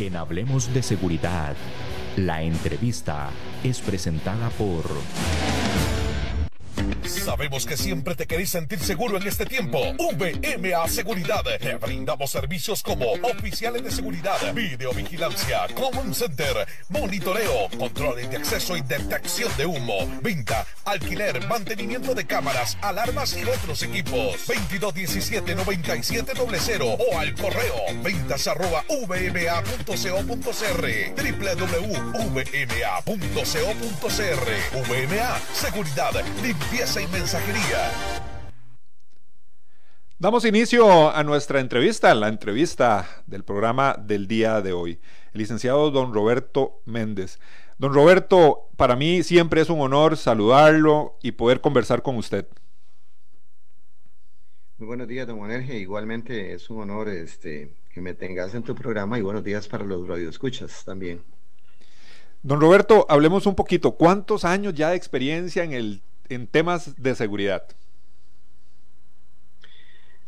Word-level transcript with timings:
En 0.00 0.16
Hablemos 0.16 0.72
de 0.72 0.82
Seguridad, 0.82 1.54
la 2.16 2.42
entrevista 2.42 3.28
es 3.62 3.80
presentada 3.80 4.48
por... 4.48 4.86
Sabemos 7.10 7.66
que 7.66 7.76
siempre 7.76 8.14
te 8.14 8.26
querés 8.26 8.50
sentir 8.50 8.78
seguro 8.78 9.16
en 9.16 9.26
este 9.26 9.44
tiempo. 9.44 9.80
VMA 9.98 10.86
Seguridad. 10.88 11.42
Te 11.58 11.74
brindamos 11.74 12.30
servicios 12.30 12.82
como 12.82 13.10
oficiales 13.12 13.82
de 13.82 13.90
seguridad, 13.90 14.36
videovigilancia, 14.54 15.66
common 15.74 16.14
center, 16.14 16.68
monitoreo, 16.88 17.68
controles 17.78 18.30
de 18.30 18.36
acceso 18.36 18.76
y 18.76 18.82
detección 18.82 19.50
de 19.56 19.66
humo, 19.66 20.08
venta, 20.22 20.64
alquiler, 20.84 21.44
mantenimiento 21.48 22.14
de 22.14 22.26
cámaras, 22.26 22.78
alarmas 22.80 23.36
y 23.36 23.42
otros 23.42 23.82
equipos. 23.82 24.36
2217-9700 24.46 26.96
o 26.98 27.18
al 27.18 27.34
correo 27.34 27.74
ventas 28.02 28.46
arroba 28.46 28.84
vma.co.cr 28.88 30.40
www.vma.co.cr 31.20 32.40
VMA 34.72 35.40
Seguridad, 35.52 36.12
limpieza 36.42 36.99
y 37.00 37.06
mensajería. 37.08 37.90
Damos 40.18 40.44
inicio 40.44 41.10
a 41.14 41.24
nuestra 41.24 41.60
entrevista, 41.60 42.14
la 42.14 42.28
entrevista 42.28 43.08
del 43.26 43.42
programa 43.42 43.96
del 43.98 44.28
día 44.28 44.60
de 44.60 44.72
hoy. 44.72 45.00
El 45.32 45.38
licenciado 45.38 45.90
don 45.90 46.12
Roberto 46.12 46.82
Méndez. 46.84 47.38
Don 47.78 47.94
Roberto, 47.94 48.68
para 48.76 48.96
mí 48.96 49.22
siempre 49.22 49.62
es 49.62 49.70
un 49.70 49.80
honor 49.80 50.18
saludarlo 50.18 51.16
y 51.22 51.32
poder 51.32 51.62
conversar 51.62 52.02
con 52.02 52.16
usted. 52.16 52.46
Muy 54.76 54.86
buenos 54.86 55.08
días, 55.08 55.26
don 55.26 55.38
Juan 55.38 55.70
Igualmente 55.70 56.52
es 56.52 56.68
un 56.68 56.82
honor 56.82 57.08
este, 57.08 57.72
que 57.94 58.02
me 58.02 58.12
tengas 58.12 58.54
en 58.54 58.62
tu 58.62 58.74
programa 58.74 59.18
y 59.18 59.22
buenos 59.22 59.42
días 59.42 59.68
para 59.68 59.84
los 59.84 60.06
radioescuchas 60.06 60.84
también. 60.84 61.22
Don 62.42 62.60
Roberto, 62.60 63.06
hablemos 63.08 63.46
un 63.46 63.54
poquito. 63.54 63.92
¿Cuántos 63.92 64.44
años 64.44 64.74
ya 64.74 64.90
de 64.90 64.96
experiencia 64.96 65.64
en 65.64 65.72
el 65.72 66.02
en 66.30 66.46
temas 66.46 66.94
de 66.96 67.14
seguridad? 67.14 67.64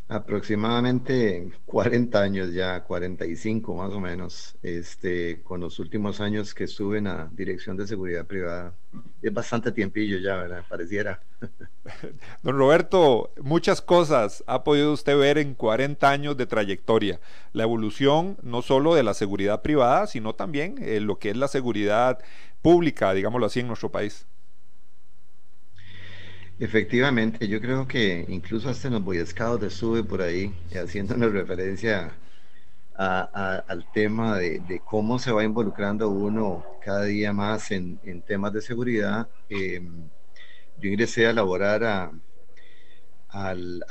Aproximadamente 0.08 1.50
40 1.64 2.20
años 2.20 2.52
ya, 2.52 2.82
45 2.84 3.74
más 3.74 3.92
o 3.92 4.00
menos, 4.00 4.56
este, 4.62 5.40
con 5.42 5.60
los 5.60 5.78
últimos 5.78 6.20
años 6.20 6.52
que 6.52 6.64
estuve 6.64 6.98
en 6.98 7.04
la 7.04 7.30
Dirección 7.32 7.78
de 7.78 7.86
Seguridad 7.86 8.26
Privada. 8.26 8.74
Es 9.22 9.32
bastante 9.32 9.72
tiempillo 9.72 10.18
ya, 10.18 10.36
¿verdad? 10.36 10.64
Pareciera. 10.68 11.22
Don 12.42 12.58
Roberto, 12.58 13.32
muchas 13.40 13.80
cosas 13.80 14.44
ha 14.46 14.64
podido 14.64 14.92
usted 14.92 15.16
ver 15.16 15.38
en 15.38 15.54
40 15.54 16.10
años 16.10 16.36
de 16.36 16.44
trayectoria. 16.46 17.18
La 17.54 17.62
evolución 17.62 18.36
no 18.42 18.60
solo 18.60 18.94
de 18.94 19.04
la 19.04 19.14
seguridad 19.14 19.62
privada, 19.62 20.06
sino 20.06 20.34
también 20.34 20.76
eh, 20.82 21.00
lo 21.00 21.18
que 21.18 21.30
es 21.30 21.38
la 21.38 21.48
seguridad 21.48 22.18
pública, 22.60 23.14
digámoslo 23.14 23.46
así, 23.46 23.60
en 23.60 23.68
nuestro 23.68 23.90
país. 23.90 24.26
Efectivamente, 26.58 27.48
yo 27.48 27.60
creo 27.60 27.88
que 27.88 28.24
incluso 28.28 28.68
hasta 28.68 28.88
en 28.88 28.94
los 28.94 29.04
Boy 29.04 29.24
Scouts 29.26 29.64
estuve 29.64 30.04
por 30.04 30.22
ahí 30.22 30.54
haciendo 30.74 31.14
una 31.14 31.28
referencia 31.28 32.12
al 32.94 33.86
tema 33.92 34.38
de, 34.38 34.80
cómo 34.84 35.18
se 35.18 35.32
va 35.32 35.44
involucrando 35.44 36.08
uno 36.10 36.64
cada 36.84 37.04
día 37.04 37.32
más 37.32 37.70
en, 37.72 37.98
temas 38.26 38.52
de 38.52 38.60
seguridad. 38.60 39.28
Em, 39.48 40.08
yo 40.78 40.88
ingresé 40.88 41.26
a 41.26 41.32
laborar 41.32 41.84
a, 41.84 42.12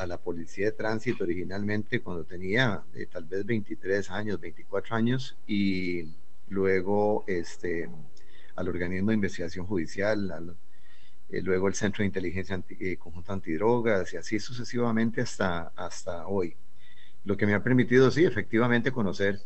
la 0.06 0.18
policía 0.18 0.66
de 0.68 0.72
tránsito 0.72 1.24
originalmente 1.24 2.02
cuando 2.02 2.24
tenía 2.26 2.84
eh, 2.94 3.08
tal 3.12 3.26
vez 3.26 3.44
23 3.46 4.12
años, 4.12 4.40
24 4.40 4.96
años 4.96 5.36
y 5.48 6.14
luego 6.48 7.24
este, 7.28 7.90
al 8.56 8.68
organismo 8.70 9.10
de 9.10 9.16
investigación 9.16 9.66
judicial, 9.66 10.32
al, 10.32 10.56
eh, 11.32 11.42
luego 11.42 11.68
el 11.68 11.74
Centro 11.74 12.04
de 12.04 12.08
Inteligencia 12.08 12.62
eh, 12.80 12.98
Conjunto 12.98 13.32
Antidrogas 13.32 14.14
y 14.14 14.18
así 14.18 14.40
sucesivamente 14.40 15.22
hasta, 15.22 15.72
hasta 15.76 16.28
hoy. 16.28 16.56
Lo 17.24 17.38
que 17.38 17.46
me 17.46 17.54
ha 17.54 17.64
permitido, 17.64 18.12
sí, 18.12 18.26
efectivamente 18.26 18.92
conocer 18.92 19.40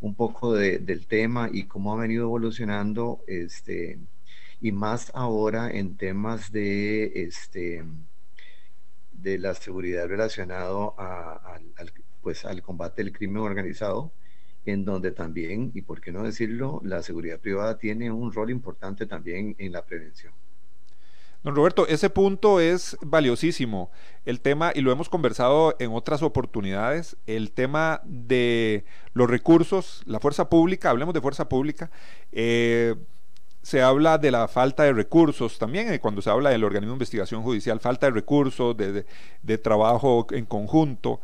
un 0.00 0.14
poco 0.14 0.54
del 0.54 1.06
tema 1.06 1.50
y 1.52 1.64
cómo 1.64 1.92
ha 1.92 2.00
venido 2.00 2.24
evolucionando, 2.24 3.22
este, 3.26 3.98
y 4.60 4.72
más 4.72 5.10
ahora 5.14 5.70
en 5.70 5.96
temas 5.96 6.52
de, 6.52 7.12
este, 7.24 7.84
de 9.12 9.38
la 9.38 9.54
seguridad 9.54 10.08
relacionado 10.08 10.94
al, 10.98 11.92
pues, 12.22 12.44
al 12.44 12.62
combate 12.62 13.02
del 13.02 13.12
crimen 13.12 13.42
organizado, 13.42 14.12
en 14.64 14.84
donde 14.84 15.10
también, 15.12 15.72
y 15.74 15.82
por 15.82 16.00
qué 16.00 16.12
no 16.12 16.22
decirlo, 16.22 16.80
la 16.84 17.02
seguridad 17.02 17.40
privada 17.40 17.78
tiene 17.78 18.10
un 18.10 18.32
rol 18.32 18.50
importante 18.50 19.06
también 19.06 19.56
en 19.58 19.72
la 19.72 19.84
prevención. 19.84 20.32
Don 21.42 21.56
Roberto, 21.56 21.86
ese 21.88 22.10
punto 22.10 22.60
es 22.60 22.98
valiosísimo. 23.00 23.90
El 24.26 24.40
tema, 24.40 24.72
y 24.74 24.82
lo 24.82 24.92
hemos 24.92 25.08
conversado 25.08 25.74
en 25.78 25.92
otras 25.92 26.22
oportunidades, 26.22 27.16
el 27.26 27.50
tema 27.52 28.02
de 28.04 28.84
los 29.14 29.30
recursos, 29.30 30.02
la 30.04 30.20
fuerza 30.20 30.50
pública, 30.50 30.90
hablemos 30.90 31.14
de 31.14 31.22
fuerza 31.22 31.48
pública, 31.48 31.90
eh, 32.30 32.94
se 33.62 33.80
habla 33.80 34.18
de 34.18 34.30
la 34.30 34.48
falta 34.48 34.82
de 34.82 34.92
recursos 34.92 35.58
también, 35.58 35.96
cuando 35.98 36.20
se 36.20 36.28
habla 36.28 36.50
del 36.50 36.64
organismo 36.64 36.92
de 36.92 36.96
investigación 36.96 37.42
judicial, 37.42 37.80
falta 37.80 38.06
de 38.06 38.12
recursos, 38.12 38.76
de 38.76 39.58
trabajo 39.58 40.26
en 40.32 40.44
conjunto. 40.44 41.20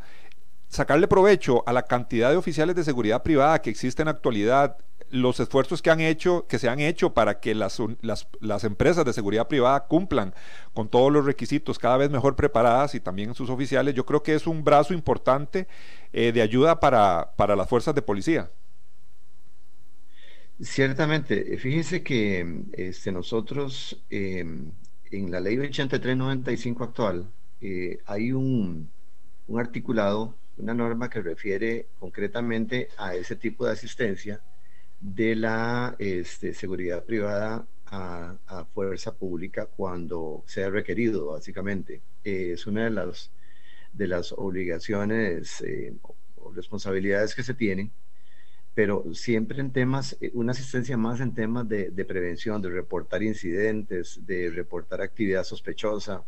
Sacarle 0.69 1.09
provecho 1.09 1.62
a 1.66 1.72
la 1.72 1.82
cantidad 1.82 2.31
de 2.31 2.37
oficiales 2.37 2.75
de 2.75 2.84
seguridad 2.84 3.22
privada 3.22 3.60
que 3.60 3.71
existe 3.71 4.03
en 4.03 4.06
la 4.06 4.12
actualidad 4.12 4.76
los 5.11 5.41
esfuerzos 5.41 5.83
que 5.83 5.91
han 5.91 6.00
hecho, 6.00 6.47
que 6.49 6.59
se 6.59 6.69
han 6.69 6.81
hecho 6.81 7.15
para 7.15 7.41
que 7.41 7.55
las, 7.55 7.81
las, 8.03 8.65
empresas 8.65 9.05
de 9.05 9.12
seguridad 9.12 9.49
privada 9.49 9.87
cumplan 9.87 10.34
con 10.75 10.89
todos 10.89 11.12
los 11.12 11.25
requisitos 11.25 11.78
cada 11.78 11.97
vez 11.97 12.11
mejor 12.11 12.37
preparadas 12.37 12.94
y 12.94 13.00
también 13.00 13.34
sus 13.34 13.50
oficiales, 13.50 13.94
yo 13.94 14.05
creo 14.05 14.22
que 14.22 14.34
es 14.34 14.47
un 14.47 14.65
brazo 14.65 14.94
importante 14.94 15.67
eh, 16.12 16.33
de 16.33 16.43
ayuda 16.43 16.81
para, 16.81 17.33
las 17.39 17.69
fuerzas 17.69 17.94
de 17.94 18.03
policía. 18.03 18.50
Ciertamente, 20.61 21.56
fíjense 21.59 22.03
que 22.03 22.62
este, 22.73 23.12
nosotros 23.12 24.03
em, 24.09 24.71
en 25.11 25.31
la 25.31 25.38
ley 25.41 25.59
8395 25.59 26.84
actual 26.84 27.31
eh, 27.61 27.99
hay 28.06 28.33
un, 28.33 28.91
un 29.47 29.61
articulado, 29.61 30.34
una 30.56 30.73
norma 30.73 31.11
que 31.11 31.21
refiere 31.21 31.88
concretamente 32.00 32.88
a 32.97 33.15
ese 33.15 33.37
tipo 33.37 33.67
de 33.67 33.73
asistencia 33.73 34.41
de 35.00 35.36
la 35.36 35.96
este, 35.98 36.54
seguridad 36.54 37.04
privada 37.04 37.66
a, 37.86 38.66
fuerza 38.74 39.14
pública 39.14 39.66
cuando 39.66 40.42
sea 40.46 40.70
requerido, 40.70 41.26
básicamente. 41.26 42.02
Eh, 42.24 42.52
es 42.54 42.66
una 42.66 42.84
de 42.84 42.90
las, 42.90 43.30
de 43.92 44.08
las 44.08 44.32
obligaciones 44.32 45.60
eh, 45.62 45.94
o 46.36 46.52
responsabilidades 46.52 47.34
que 47.34 47.42
se 47.42 47.54
tienen, 47.54 47.90
pero 48.74 49.04
siempre 49.14 49.60
en 49.60 49.72
temas, 49.72 50.16
eh, 50.20 50.30
una 50.34 50.52
asistencia 50.52 50.96
más 50.96 51.20
en 51.20 51.34
temas 51.34 51.68
de, 51.68 52.04
prevención, 52.04 52.60
de 52.60 52.70
reportar 52.70 53.22
incidentes, 53.22 54.20
de 54.26 54.50
reportar 54.50 55.00
actividad 55.00 55.44
sospechosa, 55.44 56.24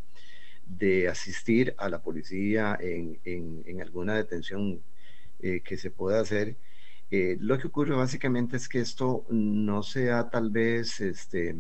de 0.67 1.09
asistir 1.09 1.75
a 1.79 1.89
la 1.89 2.01
policía 2.03 2.79
en, 2.81 3.19
en, 3.25 3.81
alguna 3.81 4.15
detención 4.15 4.83
que 5.41 5.77
se 5.77 5.91
pueda 5.91 6.21
hacer 6.21 6.57
eh, 7.11 7.37
lo 7.41 7.59
que 7.59 7.69
ocurre 7.69 7.95
básicamente 7.95 8.57
es 8.57 8.69
que 8.69 8.81
esto 8.81 9.25
no 9.31 9.83
se 9.83 10.11
ha 10.13 10.29
tal 10.31 10.51
vez 10.51 11.01
este, 11.01 11.57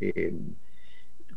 eh, 0.00 0.32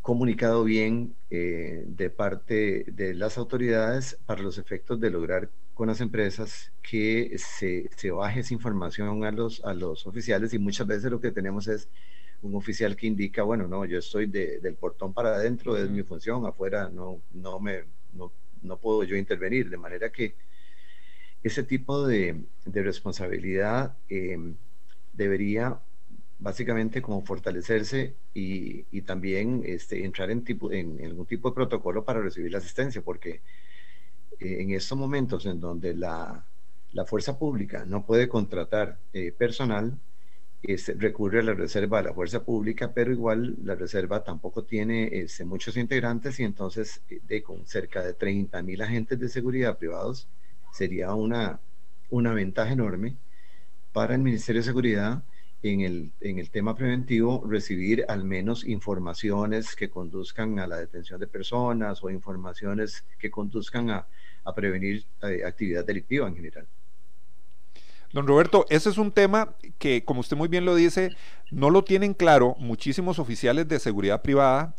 comunicado 0.02 0.64
bien 0.64 1.16
eh, 1.30 1.84
de 1.88 2.10
parte 2.10 2.86
de 2.88 3.14
las 3.14 3.38
autoridades 3.38 4.20
para 4.26 4.42
los 4.42 4.58
efectos 4.58 5.00
de 5.00 5.10
lograr 5.10 5.50
con 5.74 5.88
las 5.88 6.02
empresas 6.02 6.72
que 6.82 7.36
se, 7.38 7.90
se 7.96 8.12
baje 8.12 8.42
esa 8.42 8.54
información 8.54 9.24
a 9.24 9.32
los, 9.32 9.64
a 9.64 9.74
los 9.74 10.06
oficiales. 10.08 10.54
Y 10.54 10.60
muchas 10.60 10.88
veces 10.88 11.12
lo 11.12 11.20
que 11.22 11.32
tenemos 11.32 11.68
es 11.68 11.90
un 12.42 12.56
oficial 12.56 12.96
que 12.96 13.08
indica, 13.08 13.44
bueno, 13.44 13.68
no, 13.68 13.86
yo 13.86 14.00
estoy 14.00 14.28
del 14.28 14.76
portón 14.76 15.14
para 15.14 15.36
adentro, 15.36 15.78
es 15.78 15.90
mi 15.90 16.04
función, 16.04 16.46
afuera 16.46 16.90
no, 16.90 17.22
no, 17.34 17.60
me, 17.60 17.84
no, 18.14 18.32
no 18.62 18.78
puedo 18.78 19.04
yo 19.04 19.16
intervenir, 19.16 19.70
de 19.70 19.78
manera 19.78 20.12
que 20.12 20.36
ese 21.44 21.64
tipo 21.64 22.06
de, 22.06 22.44
responsabilidad 22.66 23.96
em, 24.10 24.56
debería 25.14 25.80
básicamente 26.40 27.02
como 27.02 27.22
fortalecerse 27.26 28.16
y, 28.34 28.84
también 29.02 29.64
este, 29.66 30.06
entrar 30.06 30.32
en, 30.32 30.44
tipo, 30.44 30.72
en, 30.72 31.04
algún 31.04 31.26
tipo 31.26 31.50
de 31.50 31.56
protocolo 31.56 32.04
para 32.04 32.22
recibir 32.22 32.52
la 32.52 32.60
asistencia, 32.60 33.02
porque 33.02 33.42
eh, 34.40 34.62
en 34.62 34.72
estos 34.72 34.98
momentos 34.98 35.46
en 35.46 35.60
donde 35.60 35.94
la, 35.96 36.46
fuerza 37.06 37.38
pública 37.38 37.86
no 37.86 38.06
puede 38.06 38.28
contratar 38.28 38.98
eh, 39.14 39.32
personal, 39.32 39.98
este, 40.62 40.94
recurre 40.94 41.40
a 41.40 41.44
la 41.44 41.54
reserva 41.54 42.00
de 42.00 42.10
la 42.10 42.14
fuerza 42.14 42.44
pública, 42.44 42.92
pero 42.94 43.12
igual 43.12 43.56
la 43.64 43.76
reserva 43.76 44.24
tampoco 44.24 44.64
tiene 44.64 45.10
este, 45.12 45.46
muchos 45.46 45.78
integrantes 45.78 46.40
y 46.40 46.44
entonces 46.44 47.02
eh, 47.10 47.22
de, 47.26 47.44
con 47.44 47.66
cerca 47.66 48.04
de 48.04 48.14
30 48.14 48.62
mil 48.64 48.82
agentes 48.82 49.20
de 49.20 49.30
seguridad 49.30 49.78
privados, 49.78 50.28
sería 50.72 51.14
una, 51.14 51.60
una 52.10 52.34
ventaja 52.34 52.72
enorme 52.72 53.16
para 53.92 54.16
el 54.16 54.22
Ministerio 54.22 54.62
de 54.62 54.68
Seguridad 54.68 55.24
en 55.62 55.82
el, 55.82 56.12
en 56.22 56.40
el 56.40 56.50
tema 56.50 56.76
preventivo 56.76 57.44
recibir 57.46 58.06
al 58.08 58.24
menos 58.24 58.66
informaciones 58.66 59.76
que 59.76 59.90
conduzcan 59.90 60.60
a 60.60 60.68
la 60.68 60.78
detención 60.78 61.20
de 61.20 61.28
personas 61.28 62.04
o 62.04 62.10
informaciones 62.10 63.04
que 63.18 63.30
conduzcan 63.30 63.90
a, 63.90 64.08
a 64.46 64.56
prevenir 64.56 65.06
eh, 65.24 65.44
actividad 65.46 65.86
delictiva 65.86 66.28
en 66.28 66.36
general. 66.36 66.68
Don 68.12 68.26
Roberto, 68.26 68.66
ese 68.70 68.90
es 68.90 68.98
un 68.98 69.12
tema 69.12 69.56
que, 69.78 70.04
como 70.04 70.22
usted 70.22 70.36
muy 70.36 70.48
bien 70.48 70.66
lo 70.66 70.74
dice, 70.74 71.12
no 71.52 71.70
lo 71.70 71.84
tienen 71.84 72.16
claro 72.16 72.56
muchísimos 72.58 73.20
oficiales 73.20 73.68
de 73.68 73.80
seguridad 73.80 74.24
privada, 74.24 74.74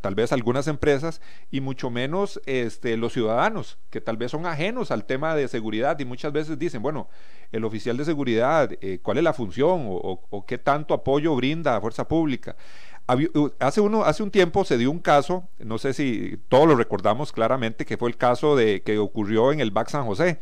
tal 0.00 0.14
vez 0.14 0.32
algunas 0.32 0.66
empresas 0.68 1.20
y 1.50 1.60
mucho 1.60 1.90
menos 1.90 2.40
este, 2.46 2.96
los 2.96 3.12
ciudadanos, 3.12 3.78
que 3.90 4.00
tal 4.00 4.16
vez 4.16 4.30
son 4.30 4.46
ajenos 4.46 4.90
al 4.90 5.04
tema 5.04 5.34
de 5.34 5.48
seguridad 5.48 5.98
y 5.98 6.04
muchas 6.04 6.32
veces 6.32 6.58
dicen, 6.58 6.82
bueno, 6.82 7.08
el 7.52 7.64
oficial 7.64 7.96
de 7.96 8.04
seguridad, 8.04 8.70
eh, 8.80 9.00
¿cuál 9.02 9.18
es 9.18 9.24
la 9.24 9.32
función 9.32 9.86
o, 9.88 10.44
qué 10.46 10.58
tanto 10.58 10.94
apoyo 10.94 11.34
brinda 11.34 11.76
a 11.76 11.80
fuerza 11.80 12.06
pública? 12.06 12.56
Hace, 13.58 13.80
uno, 13.80 14.04
hace 14.04 14.22
un 14.22 14.30
tiempo 14.30 14.64
se 14.64 14.76
dio 14.76 14.90
un 14.90 14.98
caso, 14.98 15.48
no 15.58 15.78
sé 15.78 15.94
si 15.94 16.38
todos 16.48 16.68
lo 16.68 16.76
recordamos 16.76 17.32
claramente, 17.32 17.86
que 17.86 17.96
fue 17.96 18.10
el 18.10 18.18
caso 18.18 18.54
de 18.54 18.82
que 18.82 18.98
ocurrió 18.98 19.50
en 19.50 19.60
el 19.60 19.70
BAC 19.70 19.88
San 19.88 20.04
José 20.04 20.40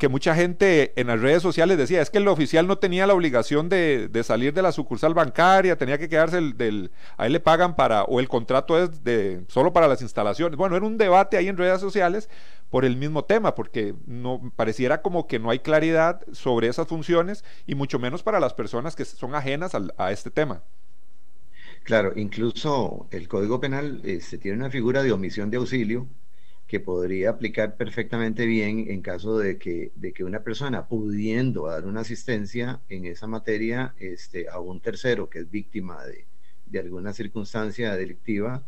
que 0.00 0.08
mucha 0.08 0.34
gente 0.34 0.98
en 0.98 1.08
las 1.08 1.20
redes 1.20 1.42
sociales 1.42 1.76
decía, 1.76 2.00
es 2.00 2.08
que 2.08 2.16
el 2.16 2.26
oficial 2.26 2.66
no 2.66 2.78
tenía 2.78 3.06
la 3.06 3.12
obligación 3.12 3.68
de, 3.68 4.10
salir 4.24 4.54
de 4.54 4.62
la 4.62 4.72
sucursal 4.72 5.12
bancaria, 5.12 5.76
tenía 5.76 5.98
que 5.98 6.08
quedarse 6.08 6.38
el, 6.38 6.56
del, 6.56 6.90
a 7.18 7.26
él 7.26 7.34
le 7.34 7.40
pagan 7.40 7.76
para, 7.76 8.04
o 8.04 8.18
el 8.18 8.26
contrato 8.26 8.82
es 8.82 9.04
de 9.04 9.44
solo 9.48 9.74
para 9.74 9.88
las 9.88 10.00
instalaciones. 10.00 10.56
Bueno, 10.56 10.74
era 10.74 10.86
un 10.86 10.96
debate 10.96 11.36
ahí 11.36 11.48
en 11.48 11.58
redes 11.58 11.82
sociales 11.82 12.30
por 12.70 12.86
el 12.86 12.96
mismo 12.96 13.26
tema, 13.26 13.54
porque 13.54 13.94
no 14.06 14.50
pareciera 14.56 15.02
como 15.02 15.26
que 15.26 15.38
no 15.38 15.50
hay 15.50 15.58
claridad 15.58 16.22
sobre 16.32 16.68
esas 16.68 16.88
funciones 16.88 17.44
y 17.66 17.74
mucho 17.74 17.98
menos 17.98 18.22
para 18.22 18.40
las 18.40 18.54
personas 18.54 18.96
que 18.96 19.04
son 19.04 19.34
ajenas 19.34 19.72
a 19.98 20.12
este 20.12 20.30
tema. 20.30 20.62
Claro, 21.84 22.12
incluso 22.16 23.06
el 23.10 23.28
Código 23.28 23.60
Penal 23.60 24.00
se 24.02 24.14
este, 24.14 24.38
tiene 24.38 24.56
una 24.56 24.70
figura 24.70 25.02
de 25.02 25.12
omisión 25.12 25.50
de 25.50 25.58
auxilio 25.58 26.08
que 26.70 26.78
podría 26.78 27.30
aplicar 27.30 27.76
perfectamente 27.76 28.46
bien 28.46 28.86
en 28.90 29.02
caso 29.02 29.36
de 29.36 29.58
que, 29.58 29.90
de 29.96 30.12
que 30.12 30.22
una 30.22 30.44
persona 30.44 30.86
pudiendo 30.86 31.66
dar 31.66 31.84
una 31.84 32.02
asistencia 32.02 32.80
en 32.88 33.06
esa 33.06 33.26
materia 33.26 33.92
este, 33.98 34.48
a 34.48 34.60
un 34.60 34.78
tercero 34.78 35.28
que 35.28 35.40
es 35.40 35.50
víctima 35.50 36.04
de, 36.04 36.26
de 36.66 36.78
alguna 36.78 37.12
circunstancia 37.12 37.96
delictiva 37.96 38.62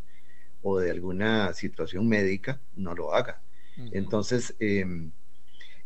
o 0.63 0.81
de 0.81 0.91
alguna 0.91 1.53
situación 1.53 2.09
médica, 2.09 2.61
no 2.75 2.93
lo 2.93 3.15
haga. 3.15 3.41
Entonces, 3.93 4.57
em, 4.59 5.13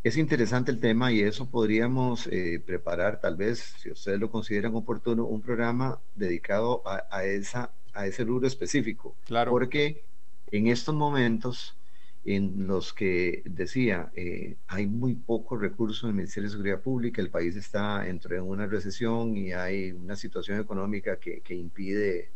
es 0.02 0.16
interesante 0.16 0.70
el 0.70 0.80
tema 0.80 1.12
y 1.12 1.20
eso 1.20 1.50
podríamos 1.50 2.28
eh, 2.28 2.62
preparar, 2.64 3.20
tal 3.20 3.36
vez, 3.36 3.74
si 3.76 3.90
ustedes 3.90 4.18
lo 4.18 4.30
consideran 4.30 4.74
oportuno, 4.74 5.26
un 5.26 5.42
programa 5.42 6.00
dedicado 6.14 6.82
a, 6.86 7.04
a 7.10 7.24
esa, 7.26 7.72
a 7.92 8.06
ese 8.06 8.24
rubro 8.24 8.46
específico. 8.46 9.14
Claro. 9.26 9.50
Porque 9.50 10.02
en 10.50 10.68
estos 10.68 10.94
momentos 10.94 11.76
en 12.26 12.66
los 12.66 12.92
que 12.92 13.42
decía, 13.46 14.10
eh, 14.16 14.56
hay 14.66 14.86
muy 14.88 15.14
pocos 15.14 15.60
recursos 15.60 16.02
en 16.04 16.10
el 16.10 16.16
Ministerio 16.16 16.48
de 16.48 16.52
Seguridad 16.52 16.80
Pública, 16.82 17.22
el 17.22 17.30
país 17.30 17.54
está 17.56 18.08
entre 18.08 18.40
una 18.40 18.66
recesión 18.66 19.36
y 19.36 19.52
hay 19.52 19.92
una 19.92 20.16
situación 20.16 20.60
económica 20.60 21.18
que, 21.20 21.40
que 21.40 21.54
impide, 21.54 22.30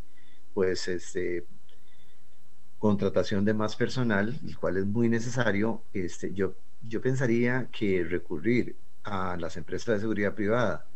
pues, 0.55 0.87
este, 0.89 1.45
contratación 2.79 3.45
de 3.45 3.53
más 3.55 3.77
personal, 3.77 4.39
el 4.47 4.57
cual 4.59 4.77
es 4.79 4.87
muy 4.87 5.09
necesario. 5.09 5.83
Este, 5.93 6.33
yo, 6.33 6.55
yo 6.83 7.01
pensaría 7.01 7.69
que 7.73 8.05
recurrir 8.05 8.77
a 9.03 9.37
las 9.39 9.57
empresas 9.57 9.97
de 9.97 10.01
seguridad 10.01 10.35
privada 10.35 10.87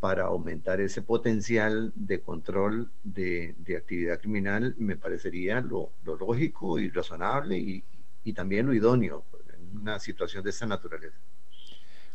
para 0.00 0.24
aumentar 0.24 0.80
ese 0.80 1.02
potencial 1.02 1.92
de 1.94 2.20
control 2.22 2.90
de, 3.04 3.54
de 3.58 3.76
actividad 3.76 4.18
criminal 4.20 4.74
me 4.78 4.96
parecería 4.96 5.60
lo, 5.60 5.92
lo, 6.04 6.16
lógico 6.16 6.78
y 6.80 6.90
razonable 6.90 7.56
y, 7.58 7.84
y 8.24 8.32
también 8.32 8.66
lo 8.66 8.74
idóneo 8.74 9.24
en 9.54 9.78
una 9.78 9.98
situación 9.98 10.44
de 10.44 10.50
esta 10.50 10.66
naturaleza. 10.66 11.18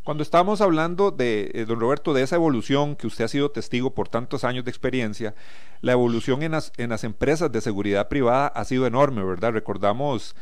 Cuando 0.08 0.24
estamos 0.24 0.62
hablando 0.62 1.12
de, 1.12 1.52
eh, 1.54 1.66
don 1.66 1.82
Roberto, 1.82 2.14
de 2.14 2.24
esa 2.24 2.38
evolución 2.38 2.96
que 2.96 3.08
usted 3.08 3.26
ha 3.26 3.28
sido 3.28 3.52
testigo 3.52 3.94
por 3.94 4.08
tantos 4.08 4.46
años 4.46 4.64
de 4.64 4.72
experiencia, 4.72 5.36
la 5.82 5.92
evolución 5.92 6.44
en 6.44 6.54
las, 6.54 6.72
en 6.78 6.92
las 6.92 7.04
empresas 7.04 7.52
de 7.52 7.60
seguridad 7.60 8.08
privada 8.08 8.48
ha 8.48 8.64
sido 8.64 8.88
enorme, 8.88 9.22
¿verdad? 9.22 9.52
Recordamos 9.52 10.34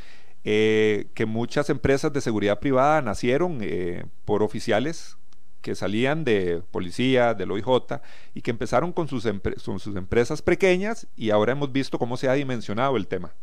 eh, 0.44 1.08
que 1.16 1.26
muchas 1.26 1.72
empresas 1.72 2.14
de 2.14 2.22
seguridad 2.22 2.60
privada 2.60 3.02
nacieron 3.02 3.58
eh, 3.62 4.06
por 4.26 4.44
oficiales 4.44 5.18
que 5.64 5.74
salían 5.74 6.24
de 6.24 6.62
policía, 6.70 7.34
del 7.34 7.50
OIJ, 7.50 8.02
y 8.36 8.44
que 8.44 8.52
empezaron 8.52 8.94
con 8.94 9.08
sus, 9.08 9.28
con 9.66 9.80
sus 9.80 9.96
empresas 9.96 10.44
pequeñas 10.44 11.08
y 11.16 11.32
ahora 11.32 11.54
hemos 11.54 11.72
visto 11.72 11.98
cómo 11.98 12.18
se 12.18 12.30
ha 12.30 12.34
dimensionado 12.34 12.98
el 12.98 13.08
tema. 13.08 13.34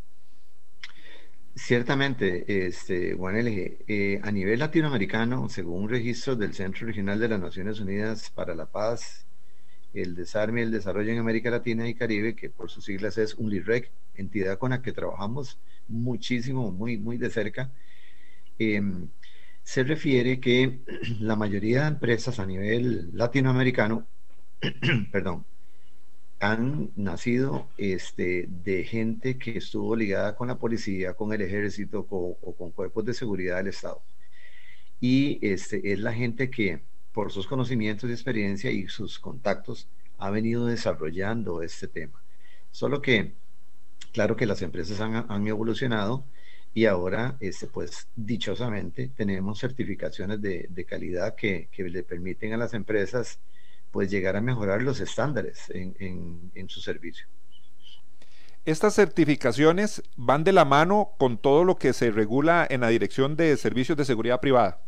Ciertamente, 1.54 2.66
este, 2.66 3.14
Juan 3.14 3.36
L. 3.36 3.78
Eh, 3.86 4.20
a 4.22 4.32
nivel 4.32 4.58
latinoamericano, 4.58 5.50
según 5.50 5.82
un 5.84 5.88
registro 5.90 6.34
del 6.34 6.54
Centro 6.54 6.86
Regional 6.86 7.20
de 7.20 7.28
las 7.28 7.40
Naciones 7.40 7.78
Unidas 7.78 8.30
para 8.30 8.54
la 8.54 8.66
Paz, 8.66 9.26
el 9.92 10.14
Desarme 10.14 10.60
y 10.60 10.64
el 10.64 10.70
Desarrollo 10.72 11.12
en 11.12 11.18
América 11.18 11.50
Latina 11.50 11.88
y 11.88 11.94
Caribe, 11.94 12.34
que 12.34 12.50
por 12.50 12.70
sus 12.70 12.86
siglas 12.86 13.18
es 13.18 13.34
UNLIREC, 13.34 13.92
entidad 14.14 14.58
con 14.58 14.70
la 14.70 14.82
que 14.82 14.92
trabajamos 14.92 15.58
muchísimo, 15.88 16.72
muy, 16.72 16.96
muy 16.98 17.18
de 17.18 17.30
cerca, 17.30 17.70
em, 18.58 19.08
se 19.62 19.84
refiere 19.84 20.40
que 20.40 20.80
la 21.20 21.36
mayoría 21.36 21.82
de 21.82 21.88
empresas 21.88 22.38
a 22.40 22.46
nivel 22.46 23.10
latinoamericano, 23.14 24.06
perdón, 25.12 25.46
han 26.42 26.90
nacido 26.96 27.68
este, 27.78 28.48
de 28.64 28.82
gente 28.82 29.38
que 29.38 29.58
estuvo 29.58 29.94
ligada 29.94 30.34
con 30.34 30.48
la 30.48 30.58
policía, 30.58 31.14
con 31.14 31.32
el 31.32 31.40
ejército 31.40 32.04
o 32.10 32.54
con 32.58 32.72
cuerpos 32.72 33.04
de 33.04 33.14
seguridad 33.14 33.58
del 33.58 33.68
Estado. 33.68 34.02
Y 35.00 35.38
este, 35.40 35.92
es 35.92 36.00
la 36.00 36.12
gente 36.12 36.50
que, 36.50 36.82
por 37.12 37.30
sus 37.30 37.46
conocimientos 37.46 38.10
y 38.10 38.12
experiencia 38.12 38.72
y 38.72 38.88
sus 38.88 39.20
contactos, 39.20 39.88
ha 40.18 40.30
venido 40.30 40.66
desarrollando 40.66 41.62
este 41.62 41.86
tema. 41.86 42.20
Solo 42.72 43.00
que, 43.00 43.34
claro 44.12 44.34
que 44.34 44.46
las 44.46 44.62
empresas 44.62 45.00
han, 45.00 45.46
evolucionado 45.46 46.24
y 46.74 46.86
ahora, 46.86 47.36
este, 47.38 47.68
pues, 47.68 48.08
dichosamente, 48.16 49.12
tenemos 49.16 49.60
certificaciones 49.60 50.42
de, 50.42 50.86
calidad 50.88 51.36
que 51.36 51.68
le 51.76 52.02
permiten 52.02 52.52
a 52.52 52.56
las 52.56 52.74
empresas 52.74 53.38
pues 53.92 54.10
llegar 54.10 54.36
a 54.36 54.40
mejorar 54.40 54.82
los 54.82 55.00
estándares 55.00 55.70
en, 55.70 56.68
su 56.68 56.80
servicio. 56.80 57.26
Estas 58.64 58.94
certificaciones 58.94 60.02
van 60.16 60.44
de 60.44 60.52
la 60.52 60.64
mano 60.64 61.10
con 61.18 61.36
todo 61.36 61.64
lo 61.64 61.76
que 61.76 61.92
se 61.92 62.10
regula 62.10 62.66
en 62.68 62.80
la 62.80 62.88
Dirección 62.88 63.36
de 63.36 63.56
Servicios 63.56 63.98
de 63.98 64.04
Seguridad 64.04 64.40
Privada. 64.40 64.80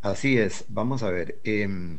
Así 0.00 0.38
es, 0.38 0.64
vamos 0.68 1.02
a 1.02 1.10
ver. 1.10 1.40
Em, 1.44 1.98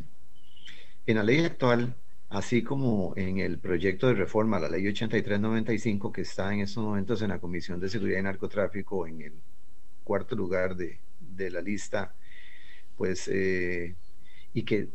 en 1.05 1.15
la 1.17 1.23
ley 1.23 1.45
actual, 1.45 1.95
así 2.29 2.63
como 2.63 3.13
en 3.15 3.37
el 3.39 3.59
proyecto 3.59 4.07
de 4.07 4.15
reforma, 4.15 4.59
la 4.59 4.69
ley 4.69 4.87
8395, 4.87 6.11
que 6.11 6.21
está 6.21 6.51
en 6.53 6.61
estos 6.61 6.83
momentos 6.83 7.21
en 7.21 7.29
la 7.29 7.39
Comisión 7.39 7.79
de 7.79 7.89
Seguridad 7.89 8.19
y 8.19 8.23
Narcotráfico, 8.23 9.05
en 9.05 9.21
el 9.21 9.33
cuarto 10.03 10.35
lugar 10.35 10.75
de, 10.75 10.99
de 11.19 11.51
la 11.51 11.61
lista, 11.61 12.13
pues 12.97 13.27
eh, 13.27 13.95
y 14.55 14.63
que 14.63 14.89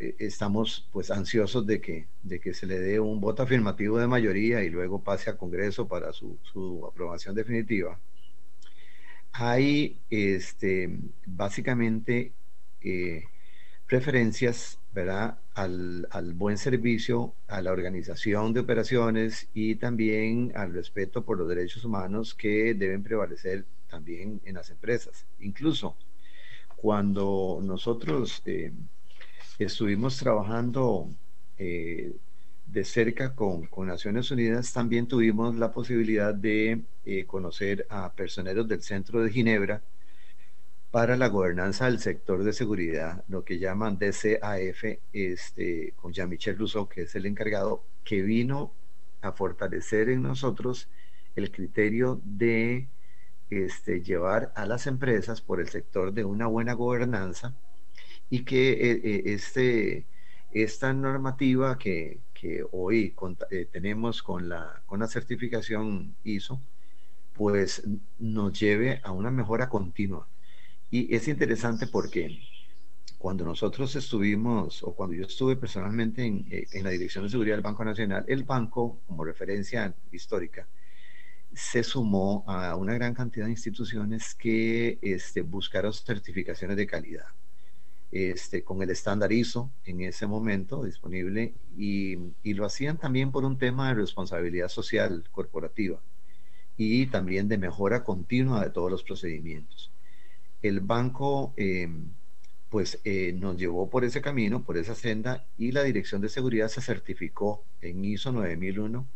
eh, 0.00 0.16
estamos 0.18 0.86
pues 0.92 1.10
ansiosos 1.10 1.66
de 1.66 1.80
que, 1.80 2.08
de 2.22 2.40
que 2.40 2.52
se 2.52 2.66
le 2.66 2.78
dé 2.78 3.00
un 3.00 3.20
voto 3.20 3.42
afirmativo 3.44 3.98
de 3.98 4.08
mayoría 4.08 4.62
y 4.64 4.68
luego 4.68 5.02
pase 5.02 5.30
a 5.30 5.38
Congreso 5.38 5.88
para 5.88 6.12
su, 6.12 6.38
aprobación 6.86 7.34
definitiva. 7.34 7.98
Hay 9.32 9.98
este, 10.10 10.98
básicamente 11.24 12.32
eh, 12.82 13.24
preferencias 13.86 14.78
¿verdad? 14.92 15.38
Al, 15.54 16.08
al, 16.10 16.32
buen 16.32 16.56
servicio, 16.56 17.34
a 17.48 17.60
la 17.60 17.70
organización 17.70 18.54
de 18.54 18.60
operaciones 18.60 19.48
y 19.52 19.74
también 19.74 20.52
al 20.54 20.72
respeto 20.72 21.22
por 21.22 21.36
los 21.36 21.48
derechos 21.48 21.84
humanos 21.84 22.34
que 22.34 22.72
deben 22.72 23.02
prevalecer 23.02 23.66
también 23.88 24.40
en 24.46 24.54
las 24.54 24.70
empresas. 24.70 25.26
Incluso 25.38 25.96
cuando 26.76 27.60
nosotros 27.62 28.42
eh, 28.46 28.72
estuvimos 29.64 30.18
trabajando 30.18 31.08
eh, 31.58 32.14
de 32.66 32.84
cerca 32.84 33.34
con, 33.34 33.68
Naciones 33.86 34.30
Unidas, 34.30 34.72
también 34.72 35.06
tuvimos 35.06 35.56
la 35.56 35.72
posibilidad 35.72 36.34
de 36.34 36.82
eh, 37.04 37.24
conocer 37.24 37.86
a 37.88 38.12
personeros 38.12 38.68
del 38.68 38.82
Centro 38.82 39.22
de 39.22 39.30
Ginebra 39.30 39.82
para 40.90 41.16
la 41.16 41.28
gobernanza 41.28 41.86
del 41.86 41.98
sector 42.00 42.42
de 42.44 42.52
seguridad, 42.52 43.24
lo 43.28 43.44
que 43.44 43.58
llaman 43.58 43.98
DCAF, 43.98 44.84
este, 45.12 45.92
con 45.96 46.12
Jean-Michel 46.12 46.58
Rousseau, 46.58 46.88
que 46.88 47.02
es 47.02 47.14
el 47.14 47.26
encargado, 47.26 47.84
que 48.04 48.22
vino 48.22 48.72
a 49.20 49.32
fortalecer 49.32 50.08
en 50.08 50.22
nosotros 50.22 50.88
el 51.34 51.50
criterio 51.50 52.20
de 52.24 52.88
este, 53.50 54.00
llevar 54.02 54.52
a 54.56 54.66
las 54.66 54.86
empresas 54.86 55.40
por 55.40 55.60
el 55.60 55.68
sector 55.68 56.12
de 56.12 56.24
una 56.24 56.46
buena 56.46 56.72
gobernanza 56.74 57.54
y 58.30 58.44
que 58.44 58.72
eh, 58.72 59.00
eh, 59.04 59.22
este, 59.26 60.06
esta 60.52 60.92
normativa 60.92 61.78
que, 61.78 62.20
hoy 62.70 63.12
eh, 63.50 63.66
tenemos 63.72 64.22
con 64.22 64.48
la, 64.48 64.80
con 64.86 65.00
la 65.00 65.08
certificación 65.08 66.14
ISO, 66.22 66.60
pues 67.34 67.82
nos 68.20 68.58
lleve 68.58 69.00
a 69.02 69.10
una 69.10 69.32
mejora 69.32 69.68
continua. 69.68 70.28
Y 70.90 71.12
es 71.14 71.26
interesante 71.26 71.88
porque 71.88 72.38
cuando 73.18 73.44
nosotros 73.44 73.96
estuvimos, 73.96 74.82
o 74.84 74.94
cuando 74.94 75.16
yo 75.16 75.24
estuve 75.26 75.56
personalmente 75.56 76.24
en, 76.24 76.46
en, 76.50 76.84
la 76.84 76.90
Dirección 76.90 77.24
de 77.24 77.30
Seguridad 77.30 77.56
del 77.56 77.62
Banco 77.62 77.84
Nacional, 77.84 78.24
el 78.28 78.44
banco, 78.44 79.00
como 79.08 79.24
referencia 79.24 79.92
histórica, 80.12 80.68
se 81.52 81.82
sumó 81.82 82.44
a 82.46 82.76
una 82.76 82.94
gran 82.94 83.14
cantidad 83.14 83.46
de 83.46 83.52
instituciones 83.52 84.34
que 84.34 84.98
este, 85.02 85.42
buscaron 85.42 85.92
certificaciones 85.92 86.76
de 86.76 86.86
calidad. 86.86 87.26
Este, 88.18 88.64
con 88.64 88.80
el 88.80 88.88
estándar 88.88 89.30
ISO 89.30 89.70
en 89.84 90.00
ese 90.00 90.26
momento 90.26 90.84
disponible 90.84 91.52
y, 91.76 92.16
lo 92.54 92.64
hacían 92.64 92.96
también 92.96 93.30
por 93.30 93.44
un 93.44 93.58
tema 93.58 93.88
de 93.88 93.94
responsabilidad 93.94 94.68
social 94.68 95.24
corporativa 95.30 96.00
y 96.78 97.08
también 97.08 97.46
de 97.46 97.58
mejora 97.58 98.04
continua 98.04 98.64
de 98.64 98.70
todos 98.70 98.90
los 98.90 99.02
procedimientos. 99.02 99.90
El 100.62 100.80
banco 100.80 101.52
em, 101.58 102.08
pues 102.70 103.00
eh, 103.04 103.34
nos 103.38 103.58
llevó 103.58 103.90
por 103.90 104.02
ese 104.02 104.22
camino, 104.22 104.64
por 104.64 104.78
esa 104.78 104.94
senda 104.94 105.44
y 105.58 105.72
la 105.72 105.82
Dirección 105.82 106.22
de 106.22 106.30
Seguridad 106.30 106.68
se 106.68 106.80
certificó 106.80 107.64
en 107.82 108.02
ISO 108.02 108.32
9001 108.32 109.06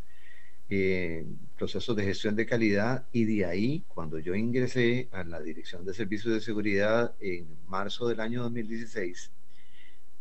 eh, 0.70 1.26
procesos 1.58 1.96
de 1.96 2.04
gestión 2.04 2.36
de 2.36 2.46
calidad 2.46 3.04
y 3.12 3.24
de 3.24 3.44
ahí, 3.44 3.84
cuando 3.88 4.18
yo 4.18 4.34
ingresé 4.34 5.08
a 5.10 5.24
la 5.24 5.40
Dirección 5.40 5.84
de 5.84 5.92
Servicios 5.92 6.32
de 6.32 6.40
Seguridad 6.40 7.14
en 7.20 7.48
marzo 7.66 8.06
del 8.06 8.20
año 8.20 8.42
2016, 8.44 9.30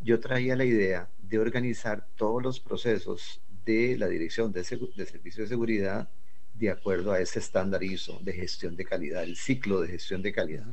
yo 0.02 0.20
traía 0.20 0.56
la 0.56 0.66
idea 0.66 1.08
de 1.22 1.40
organizar 1.40 2.08
todos 2.16 2.42
los 2.42 2.60
procesos 2.60 3.42
de 3.64 3.96
la 3.98 4.08
Dirección 4.08 4.52
de, 4.52 4.62
de 4.62 5.06
Servicios 5.06 5.46
de 5.46 5.48
Seguridad 5.48 6.10
de 6.56 6.70
acuerdo 6.70 7.12
a 7.12 7.20
ese 7.20 7.40
estándar 7.40 7.84
ISO 7.84 8.20
de 8.22 8.34
gestión 8.34 8.76
de 8.76 8.86
calidad, 8.86 9.24
el 9.24 9.38
ciclo 9.38 9.82
de 9.82 9.88
gestión 9.88 10.22
de 10.22 10.34
calidad. 10.34 10.68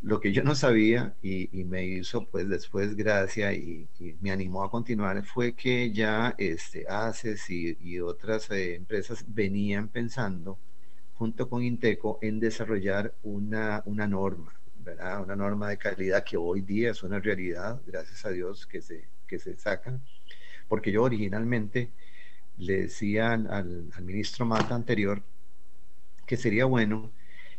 Lo 0.00 0.20
que 0.20 0.32
yo 0.32 0.44
no 0.44 0.54
sabía 0.54 1.16
y, 1.22 1.48
me 1.64 1.84
hizo 1.84 2.24
pues 2.26 2.48
después 2.48 2.94
gracia 2.94 3.52
y, 3.52 3.88
me 4.20 4.30
animó 4.30 4.62
a 4.62 4.70
continuar 4.70 5.24
fue 5.24 5.54
que 5.54 5.92
ya 5.92 6.34
este, 6.38 6.86
ACES 6.88 7.50
y, 7.50 8.00
otras 8.00 8.50
eh, 8.50 8.76
empresas 8.76 9.24
venían 9.26 9.88
pensando 9.88 10.58
junto 11.14 11.48
con 11.48 11.64
Inteco 11.64 12.18
en 12.22 12.38
desarrollar 12.38 13.12
una, 13.24 13.82
una 13.86 14.06
norma, 14.06 14.54
¿verdad? 14.84 15.20
Una 15.22 15.34
norma 15.34 15.68
de 15.68 15.78
calidad 15.78 16.22
que 16.24 16.36
hoy 16.36 16.60
día 16.60 16.92
es 16.92 17.02
una 17.02 17.18
realidad, 17.18 17.80
gracias 17.84 18.24
a 18.24 18.30
Dios 18.30 18.66
que 18.68 18.80
se, 18.80 19.08
que 19.26 19.40
se 19.40 19.56
sacan, 19.56 20.00
porque 20.68 20.92
yo 20.92 21.02
originalmente 21.02 21.90
le 22.58 22.82
decía 22.82 23.32
al, 23.32 23.90
al 23.92 24.04
ministro 24.04 24.46
Mata 24.46 24.76
anterior 24.76 25.22
que 26.24 26.36
sería 26.36 26.66
bueno 26.66 27.10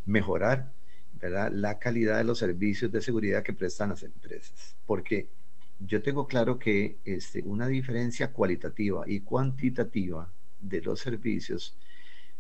mejorar 0.06 0.72
la 1.22 1.80
calidad 1.80 2.18
de 2.18 2.24
los 2.24 2.40
servicios 2.40 2.92
de 2.92 3.02
seguridad 3.02 3.44
que 3.44 3.54
prestan 3.54 3.90
las 3.90 4.04
empresas. 4.04 4.76
Porque 4.86 5.28
yo 5.80 6.02
tengo 6.02 6.28
claro 6.28 6.60
que 6.60 6.98
este, 7.06 7.42
una 7.44 7.68
diferencia 7.68 8.32
cualitativa 8.32 9.04
y 9.08 9.22
cuantitativa 9.22 10.30
de 10.60 10.82
los 10.82 11.00
servicios 11.00 11.76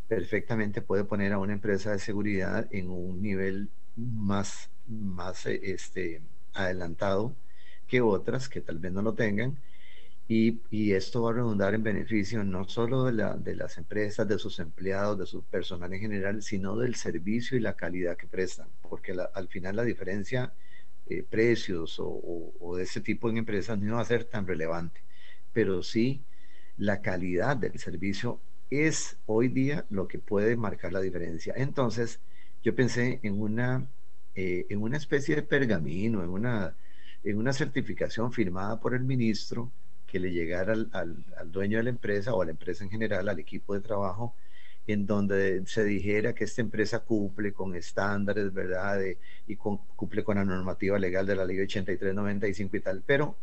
perfectamente 0.07 0.81
puede 0.81 1.03
poner 1.03 1.33
a 1.33 1.39
una 1.39 1.53
empresa 1.53 1.91
de 1.91 1.99
seguridad 1.99 2.67
en 2.71 2.89
un 2.89 3.21
nivel 3.21 3.69
más, 3.95 4.69
más 4.87 5.45
este, 5.45 6.21
adelantado 6.53 7.35
que 7.87 8.01
otras 8.01 8.49
que 8.49 8.61
tal 8.61 8.79
vez 8.79 8.91
no 8.91 9.01
lo 9.01 9.13
tengan 9.13 9.57
y, 10.31 10.93
esto 10.93 11.23
va 11.23 11.31
a 11.31 11.33
redundar 11.33 11.73
en 11.73 11.81
beneficio 11.81 12.43
no 12.43 12.63
solo 12.69 13.05
de, 13.05 13.13
la, 13.13 13.35
de, 13.35 13.55
las 13.55 13.79
empresas, 13.79 14.27
de 14.27 14.37
sus 14.37 14.59
empleados, 14.59 15.17
de 15.17 15.25
su 15.25 15.43
personal 15.43 15.91
en 15.91 16.01
general, 16.01 16.43
sino 16.43 16.77
del 16.77 16.93
servicio 16.95 17.57
y 17.57 17.61
la 17.61 17.73
calidad 17.75 18.15
que 18.15 18.27
prestan, 18.27 18.67
porque 18.83 19.15
al 19.33 19.47
final 19.47 19.77
la 19.77 19.83
diferencia 19.83 20.53
eh, 21.07 21.23
precios 21.27 21.97
o, 21.99 22.75
de 22.77 22.83
ese 22.83 23.01
tipo 23.01 23.29
en 23.29 23.37
empresas 23.37 23.79
no 23.79 23.95
va 23.95 24.01
a 24.01 24.05
ser 24.05 24.23
tan 24.25 24.45
relevante, 24.45 25.01
pero 25.51 25.81
sí 25.81 26.21
la 26.77 27.01
calidad 27.01 27.57
del 27.57 27.79
servicio 27.79 28.39
es 28.69 29.17
hoy 29.25 29.47
día 29.47 29.85
lo 29.89 30.07
que 30.07 30.19
puede 30.19 30.55
marcar 30.55 30.93
la 30.93 31.01
diferencia. 31.01 31.55
Entonces, 31.57 32.19
yo 32.63 32.75
pensé 32.75 33.19
en 33.23 33.41
una, 33.41 33.87
eh, 34.35 34.67
en 34.69 34.81
una 34.83 34.97
especie 34.97 35.35
de 35.35 35.41
pergamino, 35.41 36.23
en 36.23 36.29
una, 36.29 36.75
en 37.23 37.37
una 37.37 37.53
certificación 37.53 38.31
firmada 38.31 38.79
por 38.79 38.93
el 38.93 39.03
ministro, 39.03 39.71
que 40.09 40.19
le 40.19 40.31
llegara 40.31 40.73
al, 40.73 41.23
dueño 41.51 41.77
de 41.77 41.83
la 41.83 41.89
empresa 41.89 42.33
o 42.33 42.41
a 42.41 42.45
la 42.45 42.51
empresa 42.51 42.83
en 42.83 42.89
general, 42.89 43.29
al 43.29 43.39
equipo 43.39 43.73
de 43.73 43.81
trabajo, 43.81 44.35
en 44.87 45.05
donde 45.05 45.63
se 45.67 45.83
dijera 45.83 46.33
que 46.33 46.45
esta 46.45 46.61
empresa 46.61 46.99
cumple 46.99 47.53
con 47.53 47.75
estándares, 47.75 48.51
¿verdad? 48.53 48.99
y 49.47 49.55
cumple 49.55 50.23
con 50.23 50.37
la 50.37 50.45
normativa 50.45 50.97
legal 50.97 51.25
de 51.27 51.35
la 51.35 51.45
ley 51.45 51.59
8395 51.59 52.77
y 52.77 52.79
tal, 52.79 53.03
pero 53.05 53.35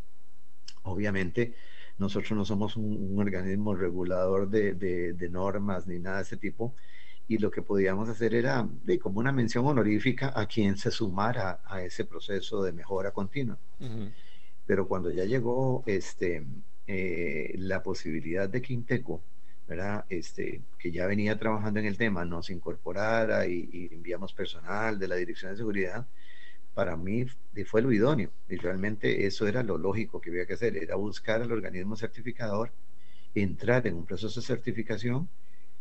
obviamente 0.83 1.55
nosotros 1.99 2.33
no 2.33 2.45
somos 2.45 2.77
un, 2.77 3.17
organismo 3.19 3.75
regulador 3.75 4.49
de, 4.51 5.29
normas 5.31 5.87
ni 5.87 5.99
nada 5.99 6.17
de 6.17 6.23
ese 6.23 6.37
tipo, 6.37 6.75
y 7.29 7.39
lo 7.39 7.51
que 7.51 7.63
podíamos 7.63 8.09
hacer 8.09 8.35
era 8.35 8.69
de, 8.85 8.99
como 8.99 9.21
una 9.21 9.33
mención 9.33 9.67
honorífica 9.67 10.33
a 10.35 10.47
quien 10.47 10.77
se 10.77 10.91
sumara 10.91 11.61
a 11.65 11.83
ese 11.83 12.05
proceso 12.05 12.63
de 12.63 12.73
mejora 12.73 13.13
continua 13.13 13.59
pero 14.67 14.89
cuando 14.89 15.11
ya 15.11 15.25
llegó 15.25 15.85
este, 15.87 16.45
eh, 16.87 17.55
la 17.59 17.83
posibilidad 17.83 18.49
de 18.49 18.61
que 18.61 18.73
Inteco, 18.75 19.23
¿verdad? 19.69 20.05
Este, 20.09 20.63
que 20.79 20.91
ya 20.91 21.07
venía 21.07 21.39
trabajando 21.39 21.81
en 21.81 21.87
el 21.87 21.97
tema, 21.97 22.25
nos 22.25 22.51
incorporara 22.51 23.47
y, 23.47 23.89
enviamos 23.93 24.33
personal 24.33 24.99
de 24.99 25.09
la 25.09 25.17
Dirección 25.17 25.53
de 25.53 25.59
Seguridad, 25.59 26.07
para 26.75 26.97
mí 26.97 27.27
fue 27.65 27.81
lo 27.81 27.91
idóneo 27.93 28.31
y 28.49 28.57
realmente 28.57 29.27
eso 29.27 29.47
era 29.47 29.63
lo 29.63 29.79
lógico 29.79 30.21
que 30.21 30.31
había 30.31 30.47
que 30.47 30.55
hacer, 30.55 30.77
era 30.77 30.97
buscar 30.97 31.41
al 31.43 31.51
organismo 31.53 31.97
certificador, 31.97 32.71
entrar 33.35 33.87
en 33.87 33.95
un 33.95 34.05
proceso 34.05 34.41
de 34.41 34.47
certificación, 34.47 35.29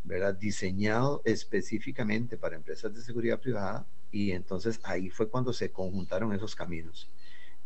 ¿verdad? 0.04 0.36
diseñado 0.36 1.22
específicamente 1.26 2.38
para 2.38 2.56
empresas 2.56 2.94
de 2.94 3.02
seguridad 3.02 3.40
privada 3.40 3.86
y 4.12 4.32
entonces 4.32 4.80
ahí 4.84 5.10
fue 5.10 5.28
cuando 5.28 5.52
se 5.52 5.72
conjuntaron 5.72 6.34
esos 6.34 6.56
caminos 6.56 7.10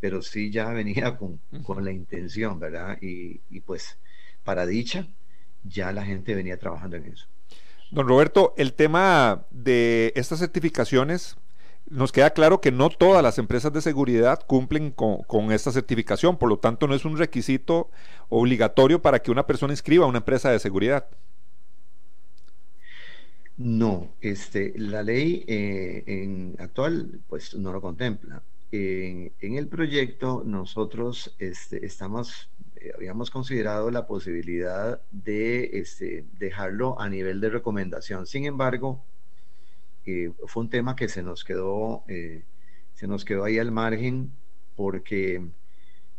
pero 0.00 0.22
sí 0.22 0.50
ya 0.50 0.70
venía 0.70 1.16
con, 1.16 1.40
con 1.62 1.84
la 1.84 1.92
intención, 1.92 2.58
¿verdad? 2.58 2.98
Y, 3.00 3.40
y, 3.50 3.60
pues, 3.60 3.98
para 4.42 4.66
dicha, 4.66 5.06
ya 5.62 5.92
la 5.92 6.04
gente 6.04 6.34
venía 6.34 6.58
trabajando 6.58 6.96
en 6.96 7.06
eso. 7.06 7.26
Don 7.90 8.08
Roberto, 8.08 8.54
el 8.56 8.72
tema 8.72 9.44
de 9.50 10.12
estas 10.16 10.38
certificaciones, 10.38 11.36
nos 11.88 12.12
queda 12.12 12.30
claro 12.30 12.60
que 12.60 12.70
no 12.70 12.88
todas 12.88 13.22
las 13.22 13.38
empresas 13.38 13.72
de 13.72 13.82
seguridad 13.82 14.40
cumplen 14.46 14.90
con, 14.90 15.22
con, 15.24 15.52
esta 15.52 15.72
certificación, 15.72 16.38
por 16.38 16.48
lo 16.48 16.58
tanto 16.58 16.86
no 16.86 16.94
es 16.94 17.04
un 17.04 17.18
requisito 17.18 17.90
obligatorio 18.28 19.02
para 19.02 19.20
que 19.20 19.30
una 19.30 19.46
persona 19.46 19.72
inscriba 19.72 20.04
a 20.04 20.08
una 20.08 20.18
empresa 20.18 20.50
de 20.50 20.60
seguridad. 20.60 21.06
No, 23.56 24.14
este, 24.20 24.72
la 24.76 25.02
ley 25.02 25.44
eh, 25.46 26.04
en 26.06 26.56
actual 26.58 27.20
pues 27.28 27.54
no 27.56 27.72
lo 27.72 27.80
contempla 27.80 28.40
en, 28.72 29.56
el 29.56 29.68
proyecto 29.68 30.42
nosotros 30.44 31.34
este, 31.38 31.84
estamos, 31.84 32.50
eh, 32.76 32.92
habíamos 32.94 33.30
considerado 33.30 33.90
la 33.90 34.06
posibilidad 34.06 35.00
de 35.10 35.78
este, 35.78 36.24
dejarlo 36.38 37.00
a 37.00 37.08
nivel 37.08 37.40
de 37.40 37.50
recomendación. 37.50 38.26
Sin 38.26 38.44
embargo, 38.44 39.04
eh, 40.06 40.32
fue 40.46 40.62
un 40.62 40.70
tema 40.70 40.94
que 40.94 41.08
se 41.08 41.22
nos 41.22 41.44
quedó, 41.44 42.04
eh, 42.08 42.44
se 42.94 43.08
nos 43.08 43.24
quedó 43.24 43.44
ahí 43.44 43.58
al 43.58 43.72
margen 43.72 44.32
porque 44.76 45.44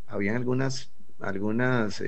habían 0.08 0.36
algunas, 0.36 0.92
algunas 1.20 2.04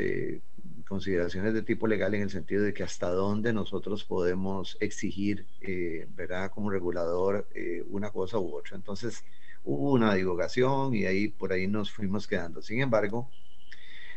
consideraciones 0.87 1.53
de 1.53 1.63
tipo 1.63 1.87
legal 1.87 2.13
en 2.13 2.23
el 2.23 2.29
sentido 2.29 2.63
de 2.63 2.73
que 2.73 2.83
hasta 2.83 3.09
dónde 3.09 3.53
nosotros 3.53 4.03
podemos 4.03 4.77
exigir, 4.81 5.47
¿verdad? 6.15 6.51
Como 6.51 6.69
regulador, 6.69 7.47
una 7.89 8.11
cosa 8.11 8.37
u 8.37 8.55
otra. 8.55 8.75
Entonces, 8.75 9.23
hubo 9.63 9.91
una 9.93 10.13
divulgación 10.13 10.93
y 10.93 11.05
ahí 11.05 11.27
por 11.27 11.53
ahí 11.53 11.67
nos 11.67 11.91
fuimos 11.91 12.27
quedando. 12.27 12.61
Sin 12.61 12.81
embargo, 12.81 13.29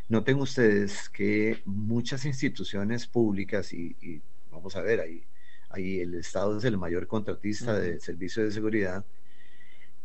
noten 0.09 0.39
ustedes 0.41 1.09
que 1.09 1.63
muchas 1.65 2.25
instituciones 2.25 3.07
públicas 3.07 3.73
y, 3.73 4.23
vamos 4.51 4.77
a 4.77 4.83
ver 4.83 5.01
ahí, 5.01 5.25
ahí 5.71 6.01
el 6.01 6.15
Estado 6.15 6.59
es 6.59 6.65
el 6.65 6.79
mayor 6.79 7.07
contratista 7.07 7.79
de 7.79 8.01
servicios 8.01 8.47
de 8.47 8.53
seguridad, 8.53 9.05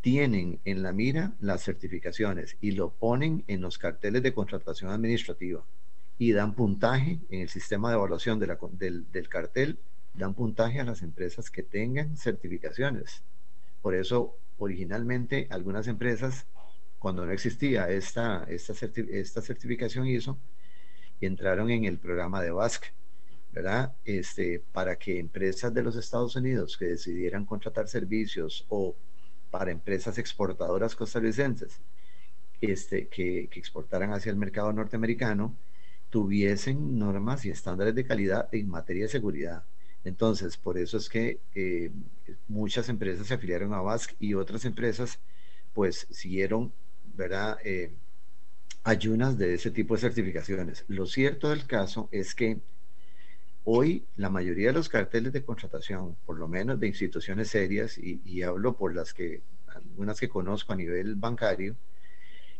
tienen 0.01 0.59
en 0.65 0.81
la 0.81 0.93
mira 0.93 1.33
las 1.39 1.63
certificaciones 1.63 2.57
y 2.59 2.71
lo 2.71 2.89
ponen 2.89 3.43
en 3.47 3.61
los 3.61 3.77
carteles 3.77 4.23
de 4.23 4.33
contratación 4.33 4.91
administrativa 4.91 5.63
y 6.17 6.31
dan 6.33 6.53
puntaje 6.53 7.19
en 7.29 7.41
el 7.41 7.49
sistema 7.49 7.89
de 7.89 7.95
evaluación 7.95 8.39
de 8.39 8.47
la, 8.47 8.57
del, 8.73 9.11
del 9.11 9.29
cartel, 9.29 9.77
dan 10.13 10.33
puntaje 10.33 10.79
a 10.79 10.83
las 10.83 11.01
empresas 11.03 11.49
que 11.49 11.63
tengan 11.63 12.17
certificaciones. 12.17 13.23
Por 13.81 13.95
eso 13.95 14.35
originalmente 14.61 15.47
algunas 15.49 15.87
empresas 15.87 16.45
cuando 16.99 17.25
no 17.25 17.31
existía 17.31 17.89
esta, 17.89 18.43
esta, 18.43 18.73
esta 18.95 19.41
certificación 19.41 20.05
ISO, 20.05 20.37
entraron 21.19 21.71
en 21.71 21.85
el 21.85 21.97
programa 21.97 22.43
de 22.43 22.51
BASC, 22.51 22.85
¿verdad? 23.51 23.95
Este, 24.05 24.63
para 24.71 24.97
que 24.97 25.17
empresas 25.17 25.73
de 25.73 25.81
los 25.81 25.95
Estados 25.95 26.35
Unidos 26.35 26.77
que 26.77 26.85
decidieran 26.85 27.43
contratar 27.45 27.87
servicios 27.87 28.65
o 28.69 28.95
para 29.49 29.71
empresas 29.71 30.19
exportadoras 30.19 30.95
costarricenses 30.95 31.81
este, 32.61 33.07
que, 33.07 33.47
que 33.49 33.59
exportaran 33.59 34.13
hacia 34.13 34.29
el 34.29 34.37
mercado 34.37 34.71
norteamericano, 34.71 35.55
tuviesen 36.11 36.99
normas 36.99 37.45
y 37.45 37.49
estándares 37.49 37.95
de 37.95 38.05
calidad 38.05 38.47
en 38.51 38.69
materia 38.69 39.05
de 39.05 39.09
seguridad. 39.09 39.63
Entonces, 40.03 40.57
por 40.57 40.77
eso 40.77 40.97
es 40.97 41.09
que 41.09 41.39
eh, 41.53 41.91
muchas 42.47 42.89
empresas 42.89 43.27
se 43.27 43.33
afiliaron 43.33 43.73
a 43.73 43.81
BASC 43.81 44.13
y 44.19 44.33
otras 44.33 44.65
empresas 44.65 45.19
pues 45.73 46.07
siguieron, 46.09 46.73
¿verdad? 47.15 47.57
Eh, 47.63 47.93
ayunas 48.83 49.37
de 49.37 49.53
ese 49.53 49.71
tipo 49.71 49.95
de 49.95 50.01
certificaciones. 50.01 50.85
Lo 50.87 51.05
cierto 51.05 51.49
del 51.49 51.65
caso 51.65 52.09
es 52.11 52.33
que 52.33 52.59
hoy 53.63 54.05
la 54.15 54.29
mayoría 54.29 54.67
de 54.67 54.73
los 54.73 54.89
carteles 54.89 55.33
de 55.33 55.43
contratación, 55.43 56.15
por 56.25 56.37
lo 56.37 56.47
menos 56.47 56.79
de 56.79 56.87
instituciones 56.87 57.49
serias, 57.49 57.97
y, 57.97 58.41
hablo 58.41 58.75
por 58.75 58.95
las 58.95 59.13
que, 59.13 59.41
algunas 59.67 60.19
que 60.19 60.29
conozco 60.29 60.73
a 60.73 60.75
nivel 60.75 61.15
bancario, 61.15 61.75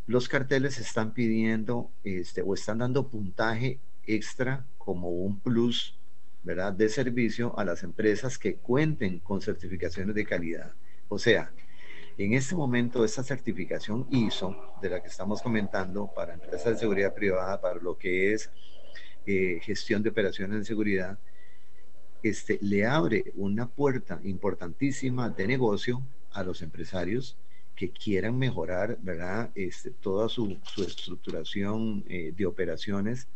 los 0.08 0.30
carteles 0.30 0.80
están 0.80 1.14
pidiendo 1.14 1.92
este, 2.04 2.42
o 2.42 2.54
están 2.54 2.80
dando 2.80 3.08
puntaje 3.08 3.80
extra 4.06 4.66
como 4.78 5.10
un 5.10 5.40
plus 5.40 5.96
¿verdad? 6.44 6.74
de 6.74 6.90
servicio 6.90 7.58
a 7.58 7.64
las 7.64 7.84
empresas 7.84 8.38
que 8.38 8.56
cuenten 8.56 9.20
con 9.20 9.42
certificaciones 9.42 10.16
de 10.16 10.26
calidad. 10.26 10.74
O 11.08 11.20
sea, 11.20 11.52
en 12.18 12.34
este 12.34 12.56
momento 12.56 13.06
esta 13.06 13.24
certificación 13.24 14.08
ISO 14.12 14.76
de 14.82 14.90
la 14.90 15.02
que 15.02 15.08
estamos 15.08 15.42
comentando 15.42 16.08
para 16.14 16.34
empresas 16.34 16.74
de 16.74 16.80
seguridad 16.80 17.14
privada, 17.14 17.60
para 17.60 17.80
lo 17.80 17.98
que 17.98 18.34
es 18.34 18.50
eh, 19.26 19.60
gestión 19.62 20.02
de 20.04 20.10
operaciones 20.10 20.60
de 20.60 20.66
seguridad, 20.66 21.18
este, 22.24 22.60
le 22.62 22.86
abre 22.86 23.32
una 23.36 23.68
puerta 23.68 24.20
importantísima 24.24 25.30
de 25.30 25.48
negocio 25.48 26.04
a 26.32 26.44
los 26.44 26.62
empresarios 26.62 27.38
que 27.76 27.90
quieran 27.90 28.38
mejorar 28.38 28.98
¿verdad? 29.02 29.50
Este, 29.56 29.90
toda 29.90 30.30
su, 30.30 30.60
estructuración 30.78 32.04
eh, 32.08 32.34
de 32.36 32.46
operaciones 32.46 33.28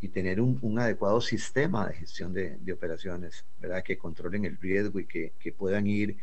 y 0.00 0.08
tener 0.08 0.40
un, 0.40 0.78
adecuado 0.78 1.20
sistema 1.20 1.88
de 1.88 1.94
gestión 1.94 2.32
de, 2.32 2.72
operaciones, 2.72 3.44
¿verdad? 3.60 3.82
que 3.82 3.98
controlen 3.98 4.44
el 4.44 4.56
riesgo 4.56 4.98
y 4.98 5.06
que, 5.06 5.32
puedan 5.56 5.86
ir 5.86 6.16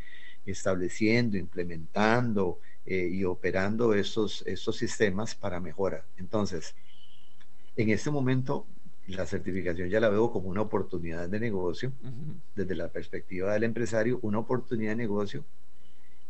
estableciendo, 0.45 1.37
implementando 1.37 2.59
eh, 2.85 3.09
y 3.11 3.23
operando 3.23 3.93
estos, 3.93 4.43
estos 4.47 4.77
sistemas 4.77 5.35
para 5.35 5.59
mejora. 5.59 6.05
Entonces, 6.17 6.73
en 7.75 7.89
este 7.89 8.09
momento, 8.09 8.65
la 9.07 9.25
certificación 9.25 9.89
ya 9.89 9.99
la 9.99 10.09
veo 10.09 10.31
como 10.31 10.49
una 10.49 10.61
oportunidad 10.61 11.29
de 11.29 11.39
negocio, 11.39 11.91
desde 12.55 12.75
la 12.75 12.89
perspectiva 12.89 13.53
del 13.53 13.63
empresario, 13.63 14.19
una 14.21 14.39
oportunidad 14.39 14.91
de 14.91 14.97
negocio, 14.97 15.45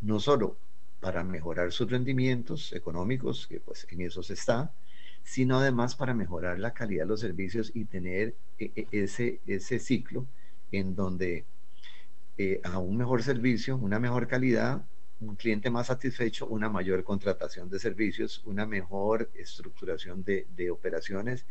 no 0.01 0.19
solo 0.19 0.57
para 0.99 1.23
mejorar 1.23 1.71
sus 1.71 1.89
rendimientos 1.89 2.73
económicos, 2.73 3.47
que 3.47 3.59
pues 3.59 3.87
en 3.89 4.01
eso 4.01 4.21
se 4.21 4.33
está, 4.33 4.71
sino 5.27 5.59
además 5.59 5.93
para 5.93 6.13
mejorar 6.13 6.57
la 6.57 6.73
calidad 6.73 7.03
de 7.03 7.09
los 7.09 7.19
servicios 7.19 7.71
y 7.73 7.83
tener 7.83 8.33
e, 8.57 8.71
e, 8.77 8.87
ese, 9.03 9.41
ese 9.45 9.77
ciclo 9.77 10.25
en 10.71 10.95
donde 10.95 11.43
eh, 12.37 12.61
a 12.63 12.79
un 12.79 12.95
mejor 12.95 13.21
servicio, 13.21 13.75
una 13.75 13.99
mejor 13.99 14.27
calidad, 14.27 14.85
un 15.19 15.35
cliente 15.35 15.69
más 15.69 15.87
satisfecho, 15.87 16.47
una 16.47 16.69
mayor 16.69 17.03
contratación 17.03 17.69
de 17.69 17.77
servicios, 17.77 18.41
una 18.45 18.65
mejor 18.65 19.29
estructuración 19.35 20.23
de, 20.23 20.47
de 20.55 20.71
operaciones 20.71 21.45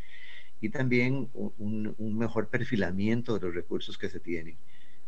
y 0.63 0.71
también 0.71 1.29
un, 1.35 1.95
un, 1.99 2.17
mejor 2.19 2.49
perfilamiento 2.49 3.39
de 3.39 3.47
los 3.47 3.55
recursos 3.55 3.99
que 3.99 4.09
se 4.09 4.21
tienen. 4.21 4.57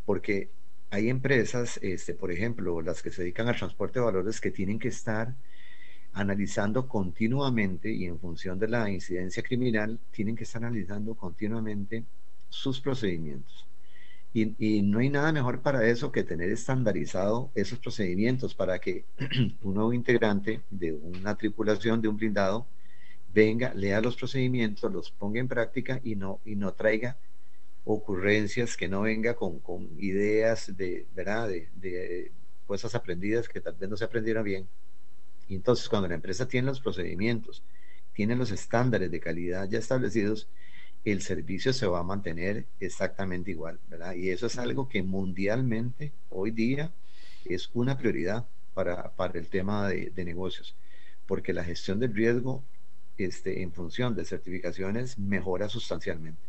Porque 0.05 0.51
hay 0.91 1.09
empresas, 1.09 1.79
este, 1.81 2.13
por 2.13 2.31
ejemplo, 2.31 2.83
las 2.83 3.03
que 3.03 3.13
se 3.13 3.23
dedican 3.23 3.49
al 3.49 3.57
transporte 3.57 3.99
de 3.99 4.05
valores, 4.05 4.43
que 4.43 4.51
tienen 4.51 4.79
que 4.79 4.89
estar 4.89 5.35
analizando 6.13 6.89
continuamente 6.89 7.91
y 7.93 8.07
en 8.07 8.19
función 8.19 8.59
de 8.59 8.69
la 8.69 8.91
incidencia 8.91 9.43
criminal, 9.43 9.99
tienen 10.11 10.37
que 10.37 10.45
estar 10.45 10.65
analizando 10.65 11.15
continuamente 11.15 12.05
sus 12.49 12.81
procedimientos. 12.81 13.67
Y, 14.35 14.83
no 14.83 14.99
hay 15.01 15.09
nada 15.09 15.33
mejor 15.33 15.63
para 15.63 15.87
eso 15.89 16.13
que 16.13 16.23
tener 16.23 16.51
estandarizado 16.51 17.51
esos 17.55 17.79
procedimientos 17.79 18.55
para 18.55 18.79
que 18.79 19.05
un 19.63 19.75
nuevo 19.75 19.93
integrante 19.93 20.61
de 20.71 20.93
una 20.93 21.35
tripulación, 21.35 22.01
de 22.01 22.09
un 22.09 22.17
blindado, 22.17 22.67
venga, 23.33 23.75
lea 23.75 24.01
los 24.01 24.17
procedimientos, 24.17 24.93
los 24.93 25.11
ponga 25.11 25.41
en 25.41 25.49
práctica 25.49 26.01
y 26.05 26.15
no, 26.15 26.41
y 26.45 26.57
no 26.57 26.73
traiga 26.73 27.17
ocurrencias, 27.85 28.77
que 28.77 28.89
no 28.89 29.03
venga 29.03 29.35
con, 29.35 29.61
con 29.61 29.89
ideas 29.99 30.77
de, 30.77 31.07
¿verdad? 31.15 31.49
De, 31.49 32.33
cosas 32.67 32.95
aprendidas 32.95 33.49
que 33.49 33.63
tal 33.63 33.75
vez 33.75 33.89
no 33.89 33.97
se 33.97 34.05
aprendieron 34.05 34.45
bien. 34.45 34.69
Y 35.49 35.57
entonces 35.57 35.89
cuando 35.89 36.09
la 36.09 36.15
empresa 36.15 36.47
tiene 36.47 36.69
los 36.69 36.81
procedimientos, 36.81 37.63
tiene 38.13 38.37
los 38.37 38.51
estándares 38.51 39.11
de 39.11 39.21
calidad 39.21 39.69
ya 39.69 39.79
establecidos, 39.79 40.49
el 41.05 41.23
servicio 41.23 41.73
se 41.73 41.87
va 41.87 42.01
a 42.01 42.03
mantener 42.03 42.67
exactamente 42.81 43.51
igual, 43.51 43.81
¿verdad? 43.89 44.15
Y 44.15 44.31
eso 44.31 44.47
es 44.47 44.59
algo 44.59 44.89
que 44.89 45.03
mundialmente 45.03 46.13
hoy 46.29 46.51
día 46.51 46.93
es 47.45 47.71
una 47.73 47.97
prioridad 47.97 48.47
para, 48.75 49.11
para 49.15 49.39
el 49.39 49.49
tema 49.49 49.89
de, 49.89 50.11
de 50.11 50.25
negocios, 50.25 50.77
porque 51.27 51.53
la 51.53 51.65
gestión 51.65 51.99
del 52.01 52.15
riesgo 52.15 52.65
este, 53.17 53.63
en 53.63 53.73
función 53.73 54.15
de 54.15 54.25
certificaciones 54.25 55.19
mejora 55.19 55.69
sustancialmente. 55.69 56.43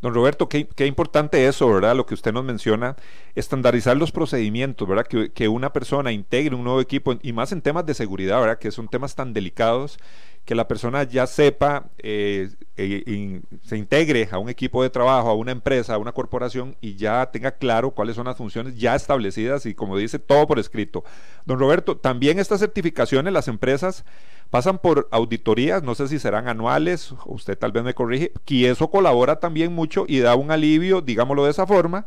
Don 0.00 0.14
Roberto, 0.14 0.48
qué, 0.48 0.86
importante 0.86 1.46
eso, 1.46 1.68
¿verdad? 1.68 1.94
Lo 1.94 2.06
que 2.06 2.14
usted 2.14 2.32
nos 2.32 2.44
menciona, 2.44 2.96
estandarizar 3.34 3.98
los 3.98 4.12
procedimientos, 4.12 4.88
¿verdad? 4.88 5.06
Que, 5.06 5.48
una 5.48 5.72
persona 5.72 6.10
integre 6.10 6.54
un 6.54 6.64
nuevo 6.64 6.80
equipo, 6.80 7.18
y 7.20 7.32
más 7.34 7.52
en 7.52 7.60
temas 7.60 7.84
de 7.84 7.92
seguridad, 7.92 8.40
¿verdad? 8.40 8.58
Que 8.58 8.70
son 8.70 8.88
temas 8.88 9.14
tan 9.14 9.34
delicados, 9.34 9.98
que 10.46 10.54
la 10.54 10.66
persona 10.68 11.02
ya 11.02 11.26
sepa, 11.26 11.90
eh, 11.98 12.48
y 12.78 13.40
se 13.62 13.76
integre 13.76 14.26
a 14.32 14.38
un 14.38 14.48
equipo 14.48 14.82
de 14.82 14.88
trabajo, 14.88 15.28
a 15.28 15.34
una 15.34 15.52
empresa, 15.52 15.94
a 15.94 15.98
una 15.98 16.12
corporación, 16.12 16.76
y 16.80 16.96
ya 16.96 17.30
tenga 17.30 17.52
claro 17.52 17.90
cuáles 17.90 18.16
son 18.16 18.24
las 18.24 18.38
funciones 18.38 18.76
ya 18.76 18.94
establecidas 18.94 19.66
y 19.66 19.74
como 19.74 19.98
dice, 19.98 20.18
todo 20.18 20.46
por 20.46 20.58
escrito. 20.58 21.04
Don 21.44 21.58
Roberto, 21.58 21.98
también 21.98 22.38
estas 22.38 22.60
certificaciones, 22.60 23.34
las 23.34 23.48
empresas 23.48 24.06
pasan 24.50 24.78
por 24.78 25.08
auditorías, 25.12 25.82
no 25.82 25.94
sé 25.94 26.08
si 26.08 26.18
serán 26.18 26.48
anuales, 26.48 27.14
usted 27.24 27.56
tal 27.56 27.72
vez 27.72 27.84
me 27.84 27.94
corrige, 27.94 28.32
y 28.46 28.66
eso 28.66 28.90
colabora 28.90 29.38
también 29.38 29.72
mucho 29.72 30.04
y 30.08 30.18
da 30.18 30.34
un 30.34 30.50
alivio, 30.50 31.00
digámoslo 31.00 31.44
de 31.44 31.52
esa 31.52 31.66
forma, 31.66 32.04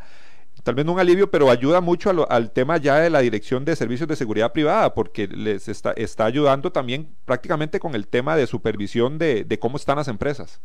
tal 0.64 0.76
vez 0.76 0.86
no 0.86 0.94
un 0.94 1.00
alivio, 1.00 1.32
pero 1.32 1.50
ayuda 1.50 1.82
mucho 1.82 2.30
al 2.30 2.52
tema 2.52 2.78
ya 2.78 2.98
de 3.00 3.10
la 3.10 3.20
Dirección 3.20 3.66
de 3.66 3.76
Servicios 3.76 4.08
de 4.08 4.16
Seguridad 4.16 4.52
Privada, 4.52 4.94
porque 4.94 5.28
les 5.28 5.68
está, 5.68 5.94
está 5.94 6.26
ayudando 6.26 6.72
también 6.72 7.10
prácticamente 7.26 7.80
con 7.80 7.96
el 7.96 8.08
tema 8.08 8.36
de 8.36 8.46
supervisión 8.48 9.18
de, 9.18 9.44
de 9.46 9.60
cómo 9.60 9.78
están 9.78 9.98
las 9.98 10.08
empresas. 10.08 10.62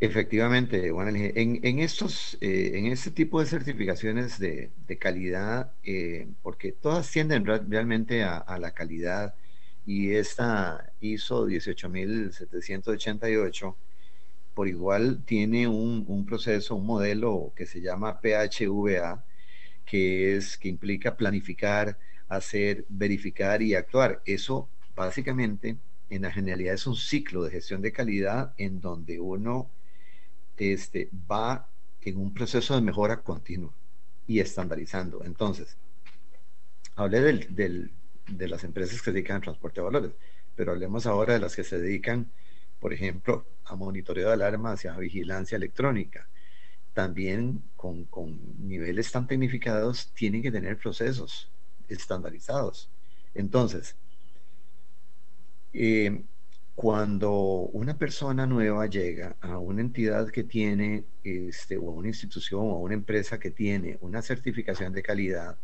Efectivamente, 0.00 0.90
Juan 0.92 1.16
en, 1.16 1.58
en, 1.64 1.78
estos, 1.80 2.38
eh, 2.40 2.70
en 2.74 2.86
este 2.86 3.10
tipo 3.10 3.40
de 3.40 3.46
certificaciones 3.46 4.38
de, 4.38 4.70
calidad, 4.98 5.72
eh, 5.82 6.28
porque 6.42 6.70
todas 6.70 7.10
tienden 7.10 7.44
realmente 7.44 8.22
a, 8.22 8.58
la 8.60 8.70
calidad, 8.72 9.34
y 9.86 10.12
esta 10.12 10.92
ISO 11.00 11.46
18788 11.46 13.76
por 14.54 14.68
igual 14.68 15.22
tiene 15.24 15.66
un, 15.68 16.04
un, 16.08 16.26
proceso, 16.26 16.76
un 16.76 16.86
modelo 16.86 17.52
que 17.56 17.66
se 17.66 17.80
llama 17.80 18.20
PHVA, 18.20 19.24
que 19.86 20.36
es 20.36 20.58
que 20.58 20.68
implica 20.68 21.16
planificar, 21.16 21.98
hacer, 22.28 22.84
verificar 22.88 23.62
y 23.62 23.74
actuar. 23.74 24.22
Eso 24.26 24.68
básicamente 24.96 25.78
en 26.10 26.22
la 26.22 26.32
genialidad 26.32 26.74
es 26.74 26.86
un 26.86 26.96
ciclo 26.96 27.44
de 27.44 27.50
gestión 27.52 27.82
de 27.82 27.92
calidad 27.92 28.54
en 28.58 28.80
donde 28.80 29.20
uno 29.20 29.70
este, 30.58 31.10
va 31.30 31.68
en 32.02 32.18
un 32.18 32.34
proceso 32.34 32.74
de 32.74 32.80
mejora 32.80 33.22
continua 33.22 33.72
y 34.26 34.40
estandarizando. 34.40 35.24
Entonces, 35.24 35.76
hablé 36.96 37.20
del, 37.20 37.92
de 38.26 38.48
las 38.48 38.64
empresas 38.64 38.98
que 38.98 39.04
se 39.06 39.12
dedican 39.12 39.36
al 39.36 39.42
transporte 39.42 39.80
de 39.80 39.84
valores, 39.84 40.12
pero 40.54 40.72
hablemos 40.72 41.06
ahora 41.06 41.34
de 41.34 41.40
las 41.40 41.56
que 41.56 41.64
se 41.64 41.78
dedican, 41.78 42.30
por 42.80 42.92
ejemplo, 42.92 43.46
a 43.64 43.76
monitoreo 43.76 44.28
de 44.28 44.34
alarmas 44.34 44.84
y 44.84 44.88
a 44.88 44.96
vigilancia 44.96 45.56
electrónica. 45.56 46.28
También 46.94 47.62
con, 47.76 48.04
con 48.04 48.38
niveles 48.66 49.12
tan 49.12 49.26
tecnificados 49.26 50.12
tienen 50.14 50.42
que 50.42 50.50
tener 50.50 50.76
procesos 50.76 51.50
estandarizados. 51.88 52.90
Entonces, 53.34 53.96
eh, 55.72 56.24
cuando 56.78 57.32
una 57.72 57.98
persona 57.98 58.46
nueva 58.46 58.86
llega 58.86 59.36
a 59.40 59.58
una 59.58 59.80
entidad 59.80 60.28
que 60.30 60.44
tiene, 60.44 61.06
este, 61.24 61.76
o 61.76 61.90
a 61.90 61.92
una 61.92 62.06
institución 62.06 62.60
o 62.60 62.76
a 62.76 62.78
una 62.78 62.94
empresa 62.94 63.40
que 63.40 63.50
tiene 63.50 63.98
una 64.00 64.22
certificación 64.22 64.92
de 64.92 65.02
calidad, 65.02 65.58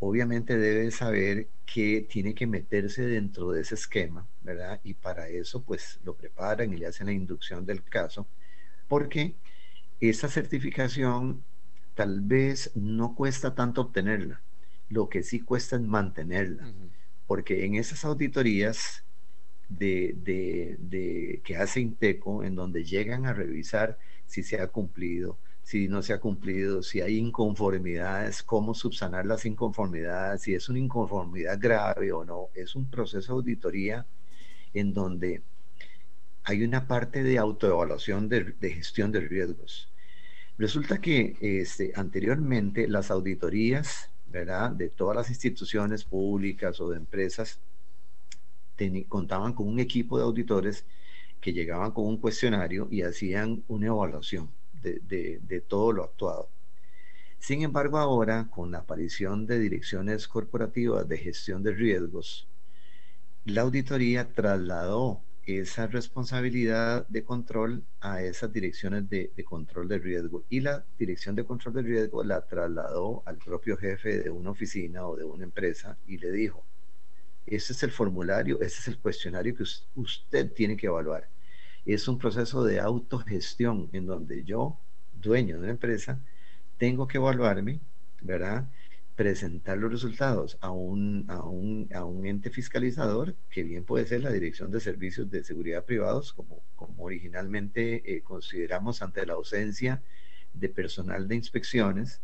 obviamente 0.00 0.58
debe 0.58 0.90
saber 0.90 1.46
que 1.64 2.04
tiene 2.10 2.34
que 2.34 2.48
meterse 2.48 3.06
dentro 3.06 3.52
de 3.52 3.60
ese 3.60 3.76
esquema, 3.76 4.26
¿verdad? 4.40 4.80
Y 4.82 4.94
para 4.94 5.28
eso 5.28 5.62
pues 5.62 6.00
lo 6.02 6.16
preparan 6.16 6.72
y 6.72 6.78
le 6.78 6.88
hacen 6.88 7.06
la 7.06 7.12
inducción 7.12 7.64
del 7.64 7.84
caso, 7.84 8.26
porque 8.88 9.36
esa 10.00 10.26
certificación 10.26 11.44
tal 11.94 12.22
vez 12.22 12.72
no 12.74 13.14
cuesta 13.14 13.54
tanto 13.54 13.82
obtenerla, 13.82 14.42
lo 14.88 15.08
que 15.08 15.22
sí 15.22 15.38
cuesta 15.42 15.76
es 15.76 15.82
mantenerla, 15.82 16.74
porque 17.28 17.64
en 17.64 17.76
esas 17.76 18.04
auditorías 18.04 19.04
de, 19.70 20.76
de, 20.78 21.40
que 21.44 21.56
hace 21.56 21.80
Inteco, 21.80 22.44
en 22.44 22.54
donde 22.54 22.84
llegan 22.84 23.26
a 23.26 23.32
revisar 23.32 23.98
si 24.26 24.42
se 24.42 24.60
ha 24.60 24.66
cumplido, 24.66 25.38
si 25.62 25.88
no 25.88 26.02
se 26.02 26.12
ha 26.12 26.20
cumplido, 26.20 26.82
si 26.82 27.00
hay 27.00 27.18
inconformidades, 27.18 28.42
cómo 28.42 28.74
subsanar 28.74 29.26
las 29.26 29.46
inconformidades, 29.46 30.42
si 30.42 30.54
es 30.54 30.68
una 30.68 30.80
inconformidad 30.80 31.58
grave 31.60 32.12
o 32.12 32.24
no. 32.24 32.48
Es 32.54 32.74
un 32.74 32.90
proceso 32.90 33.32
de 33.32 33.36
auditoría 33.36 34.06
en 34.74 34.92
donde 34.92 35.42
hay 36.44 36.64
una 36.64 36.86
parte 36.86 37.22
de 37.22 37.38
autoevaluación 37.38 38.28
de, 38.28 38.54
de 38.58 38.70
gestión 38.70 39.12
de 39.12 39.20
riesgos. 39.20 39.92
Resulta 40.58 41.00
que 41.00 41.36
este, 41.40 41.92
anteriormente 41.94 42.88
las 42.88 43.10
auditorías, 43.10 44.10
¿verdad? 44.26 44.72
De 44.72 44.90
todas 44.90 45.16
las 45.16 45.30
instituciones 45.30 46.04
públicas 46.04 46.80
o 46.80 46.90
de 46.90 46.96
empresas 46.98 47.60
contaban 49.08 49.52
con 49.52 49.68
un 49.68 49.80
equipo 49.80 50.18
de 50.18 50.24
auditores 50.24 50.84
que 51.40 51.52
llegaban 51.52 51.92
con 51.92 52.06
un 52.06 52.18
cuestionario 52.18 52.88
y 52.90 53.02
hacían 53.02 53.64
una 53.68 53.86
evaluación 53.86 54.50
de, 54.82 55.64
todo 55.68 55.92
lo 55.92 56.04
actuado. 56.04 56.48
Sin 57.38 57.62
embargo, 57.62 57.98
ahora, 57.98 58.48
con 58.50 58.70
la 58.70 58.78
aparición 58.78 59.46
de 59.46 59.58
direcciones 59.58 60.28
corporativas 60.28 61.08
de 61.08 61.18
gestión 61.18 61.62
de 61.62 61.72
riesgos, 61.72 62.46
la 63.44 63.62
auditoría 63.62 64.28
trasladó 64.32 65.22
esa 65.46 65.86
responsabilidad 65.86 67.08
de 67.08 67.24
control 67.24 67.82
a 68.00 68.22
esas 68.22 68.52
direcciones 68.52 69.08
de, 69.08 69.32
de, 69.34 69.44
control 69.44 69.88
de 69.88 69.98
riesgo 69.98 70.44
y 70.50 70.60
la 70.60 70.84
dirección 70.98 71.34
de 71.34 71.44
control 71.44 71.74
de 71.74 71.82
riesgo 71.82 72.22
la 72.22 72.46
trasladó 72.46 73.22
al 73.24 73.38
propio 73.38 73.76
jefe 73.76 74.20
de 74.20 74.30
una 74.30 74.50
oficina 74.50 75.06
o 75.06 75.16
de 75.16 75.24
una 75.24 75.44
empresa 75.44 75.96
y 76.06 76.18
le 76.18 76.30
dijo, 76.30 76.64
ese 77.50 77.72
es 77.72 77.82
el 77.82 77.90
formulario, 77.90 78.60
ese 78.60 78.80
es 78.80 78.88
el 78.88 78.98
cuestionario 78.98 79.56
que 79.56 79.64
usted 79.94 80.52
tiene 80.52 80.76
que 80.76 80.86
evaluar 80.86 81.28
es 81.84 82.08
un 82.08 82.18
proceso 82.18 82.64
de 82.64 82.80
autogestión 82.80 83.88
en 83.92 84.06
donde 84.06 84.44
yo, 84.44 84.78
dueño 85.20 85.56
de 85.56 85.62
una 85.62 85.70
empresa, 85.70 86.20
tengo 86.78 87.06
que 87.06 87.18
evaluarme, 87.18 87.80
¿verdad? 88.20 88.68
Presentar 89.16 89.78
los 89.78 89.90
resultados 89.90 90.56
a 90.60 90.70
un, 90.70 91.26
a 91.28 91.42
un, 92.04 92.26
ente 92.26 92.50
fiscalizador, 92.50 93.34
que 93.50 93.62
bien 93.62 93.84
puede 93.84 94.06
ser 94.06 94.22
la 94.22 94.30
Dirección 94.30 94.70
de 94.70 94.80
Servicios 94.80 95.30
de 95.30 95.44
Seguridad 95.44 95.84
Privados, 95.84 96.32
como, 96.32 96.62
como 96.76 97.04
originalmente 97.04 98.02
eh, 98.04 98.22
consideramos 98.22 99.02
ante 99.02 99.26
la 99.26 99.34
ausencia 99.34 100.02
de 100.54 100.68
personal 100.68 101.28
de 101.28 101.36
inspecciones, 101.36 102.20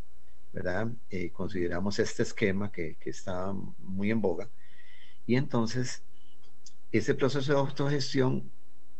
¿verdad? 0.53 0.89
Eh, 1.11 1.31
consideramos 1.31 1.99
este 1.99 2.23
esquema 2.23 2.73
que, 2.73 2.97
que 2.99 3.11
está 3.11 3.53
muy 3.53 4.11
en 4.11 4.21
boga. 4.21 4.49
Y 5.27 5.37
entonces, 5.37 6.03
ese 6.93 7.15
proceso 7.15 7.53
de 7.53 7.59
autogestión 7.59 8.51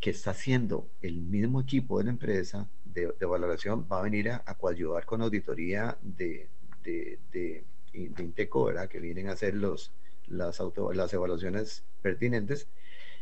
que 0.01 0.11
está 0.11 0.33
haciendo 0.33 0.89
el 1.03 1.21
mismo 1.23 1.61
equipo 1.61 1.99
de 1.99 2.05
la 2.05 2.11
empresa 2.11 2.69
de, 2.85 3.27
valoración 3.27 3.87
va 3.91 4.01
a 4.01 4.03
venir 4.03 4.31
a, 4.31 4.55
coayudar 4.55 5.05
con 5.05 5.23
auditoría 5.23 5.97
de, 6.03 6.49
de, 6.83 7.19
de, 7.33 7.65
Inteco, 7.93 8.65
¿verdad? 8.65 8.89
que 8.89 9.01
vienen 9.01 9.29
a 9.29 9.33
hacer 9.33 9.55
los, 9.55 9.91
las, 10.27 10.61
auto, 10.61 10.93
las 10.93 11.13
evaluaciones 11.15 11.83
pertinentes. 12.03 12.69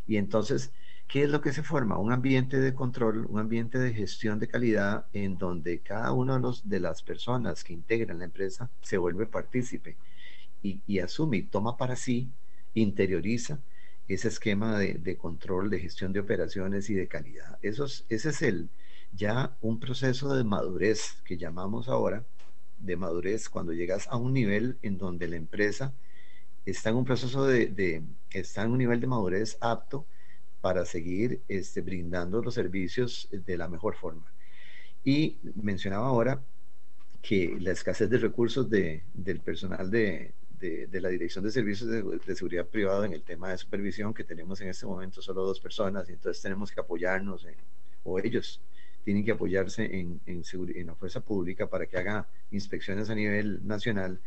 Y 0.06 0.16
entonces, 0.16 0.72
¿qué 1.06 1.22
es 1.22 1.30
lo 1.30 1.40
que 1.40 1.52
se 1.52 1.62
forma? 1.62 1.98
Un 1.98 2.12
ambiente 2.12 2.58
de 2.58 2.74
control, 2.74 3.26
un 3.26 3.38
ambiente 3.38 3.78
de 3.78 3.94
gestión 3.94 4.40
de 4.40 4.48
calidad 4.48 5.06
en 5.12 5.38
donde 5.38 5.78
cada 5.78 6.12
uno 6.12 6.34
de, 6.34 6.40
los, 6.40 6.68
de 6.68 6.80
las 6.80 7.02
personas 7.02 7.62
que 7.62 7.72
integran 7.72 8.18
la 8.18 8.24
empresa 8.24 8.68
se 8.82 8.98
vuelve 8.98 9.26
partícipe 9.26 9.96
y, 10.62 10.80
y 10.86 10.98
asume 10.98 11.36
y 11.36 11.42
toma 11.44 11.76
para 11.76 11.94
sí, 11.94 12.28
interioriza 12.74 13.60
ese 14.08 14.28
esquema 14.28 14.78
de, 14.78 15.16
control, 15.16 15.70
de 15.70 15.80
gestión 15.80 16.12
de 16.12 16.20
operaciones 16.20 16.90
y 16.90 16.94
de 16.94 17.08
calidad. 17.08 17.58
Eso 17.62 17.84
ese 17.84 18.28
es 18.28 18.42
el, 18.42 18.68
ya 19.14 19.56
un 19.62 19.80
proceso 19.80 20.34
de 20.34 20.44
madurez 20.44 21.16
que 21.24 21.36
llamamos 21.36 21.88
ahora, 21.88 22.24
de 22.78 22.96
madurez 22.96 23.48
cuando 23.48 23.72
llegas 23.72 24.08
a 24.08 24.16
un 24.16 24.34
nivel 24.34 24.76
en 24.82 24.98
donde 24.98 25.28
la 25.28 25.36
empresa 25.36 25.92
está 26.66 26.90
en 26.90 26.96
un 26.96 27.04
proceso 27.04 27.46
de, 27.46 28.02
está 28.30 28.62
en 28.62 28.72
un 28.72 28.78
nivel 28.78 29.00
de 29.00 29.06
madurez 29.06 29.56
apto 29.60 30.06
para 30.60 30.84
seguir 30.84 31.42
este, 31.48 31.80
brindando 31.82 32.42
los 32.42 32.54
servicios 32.54 33.28
de 33.30 33.56
la 33.56 33.68
mejor 33.68 33.96
forma. 33.96 34.24
Y 35.04 35.38
mencionaba 35.54 36.08
ahora 36.08 36.42
que 37.22 37.56
la 37.60 37.72
escasez 37.72 38.08
de 38.10 38.18
recursos 38.18 38.68
de, 38.68 39.02
del 39.14 39.40
personal 39.40 39.90
de, 39.90 40.32
de, 40.90 41.00
la 41.00 41.08
Dirección 41.08 41.44
de 41.44 41.50
Servicios 41.50 41.90
de, 41.90 42.34
Seguridad 42.34 42.66
Privada 42.66 43.06
en 43.06 43.12
el 43.12 43.22
tema 43.22 43.50
de 43.50 43.58
supervisión, 43.58 44.14
que 44.14 44.24
tenemos 44.24 44.60
en 44.60 44.68
este 44.68 44.86
momento 44.86 45.20
solo 45.20 45.44
dos 45.44 45.60
personas, 45.60 46.08
y 46.08 46.12
entonces 46.12 46.42
tenemos 46.42 46.70
que 46.70 46.80
apoyarnos, 46.80 47.46
o 48.02 48.18
ellos 48.18 48.60
tienen 49.04 49.24
que 49.24 49.32
apoyarse 49.32 49.84
en, 49.84 50.20
en, 50.26 50.42
en 50.52 50.86
la 50.86 50.94
fuerza 50.94 51.20
pública 51.20 51.68
para 51.68 51.86
que 51.86 51.98
haga 51.98 52.26
inspecciones 52.50 53.10
a 53.10 53.14
nivel 53.14 53.66
nacional. 53.66 54.20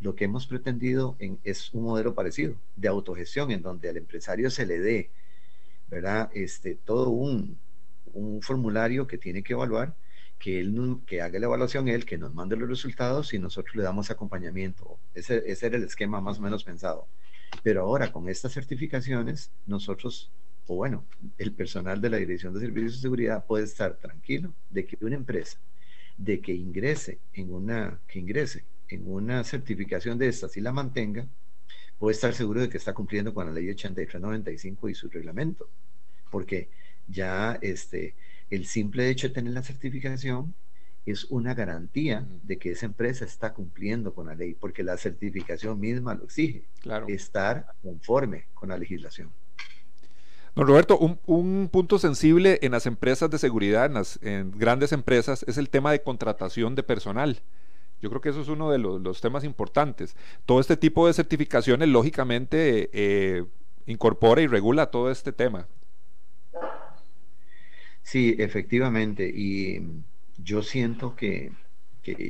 Lo 0.00 0.14
que 0.14 0.24
hemos 0.24 0.46
pretendido 0.46 1.16
en, 1.18 1.38
es 1.44 1.72
un 1.72 1.84
modelo 1.84 2.14
parecido 2.14 2.54
de 2.76 2.88
autogestión, 2.88 3.50
en 3.50 3.62
donde 3.62 3.88
al 3.88 3.96
empresario 3.96 4.50
se 4.50 4.66
le 4.66 4.78
dé, 4.78 5.10
¿verdad? 5.88 6.30
Este, 6.34 6.74
todo 6.74 7.10
un 7.10 7.58
formulario 8.42 9.06
que 9.06 9.16
tiene 9.16 9.42
que 9.42 9.54
evaluar 9.54 9.94
que 10.38 10.60
él 10.60 11.00
que 11.06 11.20
haga 11.20 11.38
la 11.38 11.46
evaluación 11.46 11.88
él, 11.88 12.04
que 12.04 12.18
nos 12.18 12.34
mande 12.34 12.56
los 12.56 12.68
resultados 12.68 13.34
y 13.34 13.38
nosotros 13.38 13.74
le 13.76 13.82
damos 13.82 14.10
acompañamiento. 14.10 14.98
Ese, 15.14 15.42
ese 15.46 15.66
era 15.66 15.76
el 15.76 15.84
esquema 15.84 16.20
más 16.20 16.38
o 16.38 16.42
menos 16.42 16.64
pensado. 16.64 17.08
Pero 17.62 17.82
ahora 17.82 18.12
con 18.12 18.28
estas 18.28 18.52
certificaciones, 18.52 19.50
nosotros, 19.66 20.30
o 20.66 20.76
bueno, 20.76 21.04
el 21.38 21.52
personal 21.52 22.00
de 22.00 22.10
la 22.10 22.18
Dirección 22.18 22.54
de 22.54 22.60
Servicios 22.60 22.94
de 22.94 23.00
Seguridad 23.00 23.44
puede 23.44 23.64
estar 23.64 23.96
tranquilo 23.96 24.54
de 24.70 24.86
que 24.86 24.98
una 25.00 25.16
empresa, 25.16 25.58
de 26.16 26.40
que 26.40 26.52
ingrese 26.52 27.18
en 27.32 27.52
una, 27.52 28.00
que 28.06 28.18
ingrese 28.20 28.64
en 28.88 29.10
una 29.10 29.44
certificación 29.44 30.18
de 30.18 30.28
estas 30.28 30.56
y 30.56 30.60
la 30.60 30.72
mantenga, 30.72 31.26
puede 31.98 32.14
estar 32.14 32.32
seguro 32.32 32.60
de 32.60 32.68
que 32.68 32.78
está 32.78 32.94
cumpliendo 32.94 33.34
con 33.34 33.46
la 33.46 33.52
ley 33.52 33.68
8395 33.70 34.88
y 34.88 34.94
su 34.94 35.08
reglamento. 35.08 35.68
Porque 36.30 36.68
ya 37.08 37.58
este, 37.60 38.14
el 38.50 38.66
simple 38.66 39.08
hecho 39.10 39.28
de 39.28 39.34
tener 39.34 39.52
la 39.52 39.62
certificación 39.62 40.54
es 41.06 41.24
una 41.30 41.54
garantía 41.54 42.26
de 42.42 42.58
que 42.58 42.72
esa 42.72 42.86
empresa 42.86 43.24
está 43.24 43.54
cumpliendo 43.54 44.12
con 44.14 44.26
la 44.26 44.34
ley, 44.34 44.54
porque 44.54 44.82
la 44.82 44.96
certificación 44.96 45.80
misma 45.80 46.14
lo 46.14 46.24
exige, 46.24 46.64
estar 47.08 47.66
conforme 47.82 48.46
con 48.54 48.68
la 48.68 48.78
legislación. 48.78 49.30
Don 50.54 50.66
Roberto, 50.66 50.98
un, 50.98 51.68
punto 51.68 51.98
sensible 51.98 52.58
en 52.62 52.72
las 52.72 52.86
empresas 52.86 53.30
de 53.30 53.38
seguridad, 53.38 53.86
en 53.86 53.94
las 53.94 54.18
grandes 54.20 54.92
empresas, 54.92 55.44
es 55.46 55.56
el 55.56 55.70
tema 55.70 55.92
de 55.92 56.02
contratación 56.02 56.74
de 56.74 56.82
personal. 56.82 57.38
Yo 58.00 58.10
creo 58.10 58.20
que 58.20 58.28
eso 58.30 58.40
es 58.40 58.48
uno 58.48 58.70
de 58.70 58.78
los, 58.78 59.20
temas 59.20 59.44
importantes. 59.44 60.16
Todo 60.46 60.60
este 60.60 60.76
tipo 60.76 61.06
de 61.06 61.12
certificaciones, 61.12 61.88
lógicamente, 61.88 62.90
eh, 62.92 63.44
incorpora 63.86 64.42
y 64.42 64.46
regula 64.46 64.90
todo 64.90 65.10
este 65.10 65.32
tema. 65.32 65.66
Sí, 68.10 68.34
efectivamente. 68.38 69.28
Y 69.28 69.82
yo 70.38 70.62
siento 70.62 71.14
que, 71.14 71.52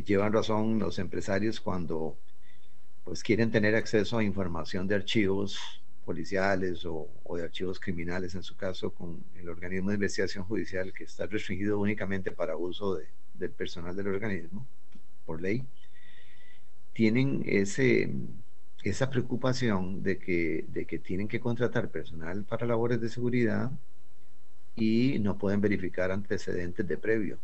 llevan 0.04 0.32
razón 0.32 0.80
los 0.80 0.98
empresarios 0.98 1.60
cuando 1.60 2.18
pues 3.04 3.22
quieren 3.22 3.52
tener 3.52 3.76
acceso 3.76 4.18
a 4.18 4.24
información 4.24 4.88
de 4.88 4.96
archivos 4.96 5.80
policiales 6.04 6.84
o, 6.84 7.08
de 7.36 7.44
archivos 7.44 7.78
criminales, 7.78 8.34
en 8.34 8.42
su 8.42 8.56
caso, 8.56 8.90
con 8.90 9.22
el 9.36 9.48
organismo 9.48 9.90
de 9.90 9.94
investigación 9.96 10.44
judicial 10.44 10.92
que 10.92 11.04
está 11.04 11.26
restringido 11.26 11.78
únicamente 11.78 12.32
para 12.32 12.56
uso 12.56 12.98
del 13.34 13.50
personal 13.52 13.94
del 13.94 14.08
organismo, 14.08 14.66
por 15.26 15.40
ley, 15.40 15.64
tienen 16.92 17.44
ese, 17.46 18.10
esa 18.82 19.10
preocupación 19.10 20.02
de 20.02 20.18
que, 20.18 20.64
de 20.68 20.86
que 20.86 20.98
tienen 20.98 21.28
que 21.28 21.38
contratar 21.38 21.88
personal 21.90 22.42
para 22.44 22.66
labores 22.66 23.00
de 23.00 23.08
seguridad 23.08 23.70
y 24.78 25.18
no 25.18 25.36
pueden 25.36 25.60
verificar 25.60 26.10
antecedentes 26.10 26.86
de 26.86 26.96
previo. 26.96 27.38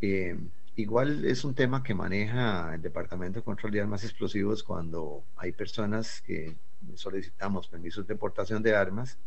Eh, 0.00 0.36
igual 0.76 1.24
es 1.24 1.44
un 1.44 1.54
tema 1.54 1.82
que 1.82 1.94
maneja 1.94 2.74
el 2.74 2.82
Departamento 2.82 3.40
de 3.40 3.44
Control 3.44 3.72
de 3.72 3.80
Armas 3.80 4.04
Explosivos 4.04 4.62
cuando 4.62 5.22
hay 5.36 5.52
personas 5.52 6.22
que 6.22 6.56
solicitamos 6.94 7.68
permisos 7.68 8.06
de 8.06 8.16
portación 8.16 8.62
de 8.62 8.74
armas 8.74 9.18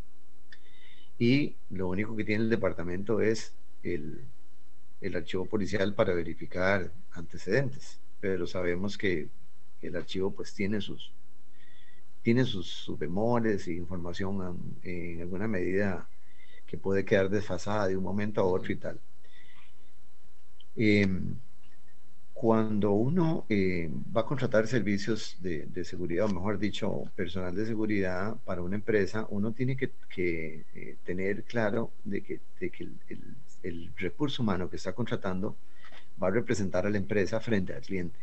y 1.17 1.56
lo 1.69 1.88
único 1.88 2.15
que 2.15 2.25
tiene 2.25 2.43
el 2.43 2.49
departamento 2.49 3.21
es 3.21 3.54
el, 3.84 4.19
el 4.99 5.15
archivo 5.15 5.45
policial 5.45 5.93
para 5.93 6.13
verificar 6.13 6.91
antecedentes, 7.12 7.99
pero 8.19 8.47
sabemos 8.47 8.97
que 8.97 9.30
el 9.82 9.95
archivo 9.95 10.32
pues 10.32 10.54
tiene 10.54 10.82
sus, 10.82 11.13
tiene 12.21 12.43
sus, 12.43 12.67
sus 12.67 12.99
y 13.67 13.71
información 13.71 14.80
en, 14.84 15.21
alguna 15.21 15.47
medida 15.47 16.10
que 16.67 16.78
puede 16.78 17.06
quedar 17.06 17.30
desfasada 17.30 17.88
de 17.88 17.97
un 17.97 18.04
momento 18.04 18.41
a 18.41 18.45
otro 18.45 18.71
y 18.71 18.78
tal. 18.78 18.99
Em, 20.75 21.36
cuando 22.36 22.91
uno 22.91 23.45
eh, 23.49 23.89
va 24.15 24.21
a 24.21 24.25
contratar 24.25 24.67
servicios 24.67 25.38
de, 25.39 25.84
seguridad, 25.86 26.25
o 26.25 26.34
mejor 26.34 26.60
dicho, 26.60 27.04
personal 27.15 27.56
de 27.56 27.65
seguridad 27.65 28.36
para 28.43 28.62
una 28.62 28.75
empresa, 28.75 29.25
uno 29.30 29.54
tiene 29.54 29.78
que, 29.78 29.91
eh, 30.75 30.97
tener 31.06 31.43
claro 31.45 31.91
de 32.04 32.21
que, 32.21 32.41
el, 33.63 33.91
recurso 33.95 34.43
humano 34.43 34.69
que 34.69 34.75
está 34.75 34.93
contratando 34.93 35.56
va 36.21 36.28
a 36.28 36.32
representar 36.32 36.86
a 36.86 36.89
la 36.89 36.97
empresa 36.97 37.39
frente 37.39 37.73
al 37.73 37.82
cliente 37.82 38.19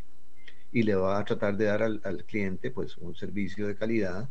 y 0.73 0.83
le 0.83 0.95
va 0.95 1.19
a 1.19 1.25
tratar 1.25 1.57
de 1.57 1.65
dar 1.65 1.83
al, 1.83 2.25
cliente 2.27 2.71
pues 2.71 2.99
un 2.99 3.15
servicio 3.15 3.67
de 3.67 3.77
calidad 3.77 4.29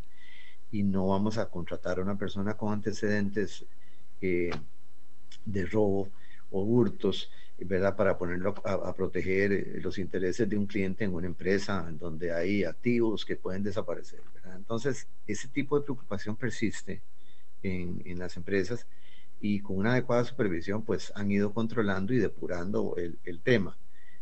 y 0.72 0.84
no 0.84 1.08
vamos 1.08 1.38
a 1.40 1.50
contratar 1.50 2.00
a 2.00 2.04
una 2.04 2.18
persona 2.18 2.56
con 2.56 2.72
antecedentes 2.72 3.66
eh, 4.22 4.52
de 5.46 5.66
robo 5.66 6.10
o 6.52 6.64
hurtos 6.64 7.30
¿verdad? 7.66 7.96
Para 7.96 8.18
ponerlo 8.18 8.56
a, 8.66 8.94
proteger 8.96 9.52
eh, 9.52 9.80
los 9.82 9.98
intereses 9.98 10.50
de 10.50 10.58
un 10.58 10.66
cliente 10.66 11.04
en 11.04 11.14
una 11.14 11.28
empresa 11.28 11.86
en 11.88 11.98
donde 11.98 12.34
hay 12.34 12.64
activos 12.64 13.26
que 13.26 13.36
pueden 13.36 13.64
desaparecer, 13.64 14.22
Entonces, 14.56 15.08
ese 15.28 15.48
tipo 15.48 15.78
de 15.78 15.84
preocupación 15.84 16.36
persiste 16.36 17.02
en, 17.62 18.02
en, 18.06 18.20
las 18.20 18.36
empresas 18.38 18.88
y 19.40 19.60
con 19.60 19.78
una 19.78 19.92
adecuada 19.94 20.24
supervisión, 20.24 20.84
pues 20.84 21.12
han 21.16 21.32
ido 21.32 21.54
controlando 21.54 22.14
y 22.14 22.18
depurando 22.18 22.96
el, 22.98 23.18
el 23.24 23.40
tema. 23.42 23.78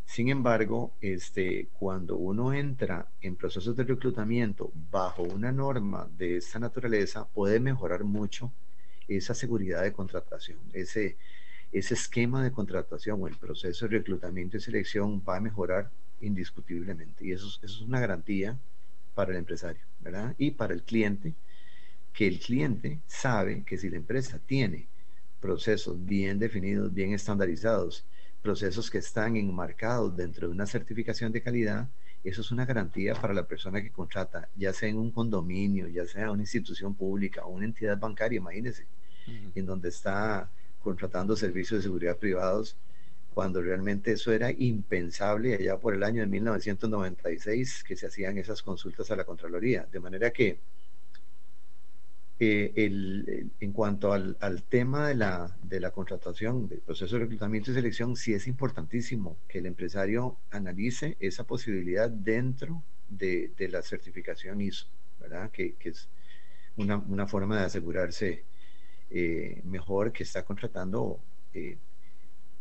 Sin 0.06 0.30
embargo, 0.30 0.94
este, 1.02 1.68
cuando 1.74 2.18
uno 2.18 2.52
entra 2.54 3.08
en 3.22 3.36
procesos 3.36 3.76
de 3.76 3.84
reclutamiento 3.84 4.72
bajo 4.92 5.24
una 5.24 5.52
norma 5.52 6.10
de 6.18 6.38
esta 6.38 6.60
naturaleza, 6.60 7.28
puede 7.28 7.60
mejorar 7.60 8.04
mucho 8.04 8.52
esa 9.10 9.34
seguridad 9.34 9.84
de 9.84 9.94
contratación, 9.94 10.58
ese, 10.74 11.18
ese 11.72 11.94
esquema 11.94 12.44
de 12.44 12.52
contratación 12.52 13.22
o 13.22 13.28
el 13.28 13.36
proceso 13.36 13.88
de 13.88 13.98
reclutamiento 13.98 14.58
y 14.58 14.62
selección 14.62 15.22
va 15.28 15.38
a 15.38 15.42
mejorar 15.42 15.90
indiscutiblemente. 16.22 17.26
Y 17.26 17.32
eso, 17.32 17.48
es 17.62 17.82
una 17.82 18.00
garantía 18.00 18.58
para 19.16 19.32
el 19.32 19.38
empresario, 19.38 19.82
¿verdad? 20.00 20.36
Y 20.38 20.52
para 20.52 20.74
el 20.74 20.84
cliente, 20.84 21.34
que 22.14 22.28
el 22.28 22.40
cliente 22.40 23.00
sabe 23.08 23.64
que 23.64 23.78
si 23.78 23.90
la 23.90 23.98
empresa 23.98 24.40
tiene 24.46 24.88
procesos 25.40 26.04
bien 26.06 26.40
definidos, 26.40 26.94
bien 26.94 27.14
estandarizados, 27.14 28.06
procesos 28.42 28.90
que 28.90 29.00
están 29.00 29.36
enmarcados 29.36 30.16
dentro 30.16 30.48
de 30.48 30.54
una 30.54 30.66
certificación 30.66 31.32
de 31.32 31.42
calidad, 31.42 31.88
eso 32.24 32.42
es 32.42 32.52
una 32.52 32.66
garantía 32.66 33.14
para 33.16 33.34
la 33.34 33.48
persona 33.48 33.82
que 33.82 33.92
contrata, 33.92 34.50
ya 34.56 34.74
sea 34.74 34.90
en 34.90 34.98
un 34.98 35.12
condominio, 35.12 35.88
ya 35.88 36.06
sea 36.06 36.32
una 36.32 36.44
institución 36.44 36.94
pública 36.94 37.46
o 37.46 37.50
una 37.50 37.66
entidad 37.66 37.98
bancaria, 37.98 38.38
imagínense, 38.38 38.86
en 39.56 39.66
donde 39.66 39.90
está 39.90 40.50
contratando 40.82 41.36
servicios 41.36 41.80
de 41.80 41.84
seguridad 41.84 42.18
privados, 42.18 42.78
cuando 43.34 43.62
realmente 43.62 44.12
eso 44.12 44.32
era 44.32 44.52
impensable 44.52 45.56
allá 45.56 45.78
por 45.78 45.94
el 45.94 46.04
año 46.04 46.22
de 46.22 46.28
1996 46.28 47.84
que 47.84 47.96
se 47.96 48.08
hacían 48.08 48.38
esas 48.38 48.62
consultas 48.62 49.12
a 49.12 49.16
la 49.16 49.24
Contraloría. 49.24 49.88
De 49.92 50.00
manera 50.00 50.32
que 50.32 50.60
eh, 52.42 52.72
el, 52.76 53.52
en 53.60 53.74
cuanto 53.74 54.14
al, 54.14 54.64
tema 54.70 55.10
de 55.10 55.16
la, 55.16 55.58
de 55.62 55.82
la 55.82 55.92
contratación, 55.92 56.70
del 56.70 56.80
proceso 56.80 57.16
de 57.16 57.24
reclutamiento 57.24 57.72
y 57.72 57.74
selección, 57.74 58.16
sí 58.16 58.34
es 58.34 58.48
importantísimo 58.48 59.38
que 59.48 59.60
el 59.60 59.66
empresario 59.66 60.38
analice 60.50 61.18
esa 61.20 61.44
posibilidad 61.44 62.10
dentro 62.10 62.82
de, 63.10 63.52
de 63.58 63.68
la 63.68 63.82
certificación 63.82 64.62
ISO, 64.62 64.88
¿verdad? 65.20 65.52
Que, 65.52 65.74
que 65.74 65.90
es 65.90 66.08
una, 66.78 66.98
una, 66.98 67.28
forma 67.28 67.60
de 67.60 67.66
asegurarse 67.66 68.46
eh, 69.10 69.62
mejor 69.64 70.12
que 70.12 70.24
está 70.24 70.44
contratando 70.44 71.20
eh, 71.54 71.78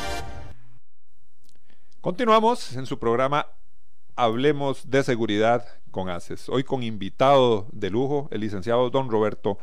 Continuamos 2.00 2.76
en 2.76 2.86
su 2.86 2.98
programa 2.98 3.46
Hablemos 4.14 4.88
de 4.88 5.02
Seguridad 5.02 5.66
con 5.90 6.08
ACES. 6.08 6.48
Hoy 6.48 6.62
con 6.62 6.84
invitado 6.84 7.66
de 7.72 7.90
lujo, 7.90 8.28
el 8.30 8.42
licenciado 8.42 8.88
don 8.90 9.10
Roberto 9.10 9.58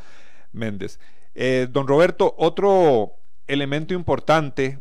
Méndez. 0.51 0.99
Eh, 1.35 1.67
don 1.71 1.87
Roberto, 1.87 2.35
otro 2.37 3.13
elemento 3.47 3.93
importante 3.93 4.79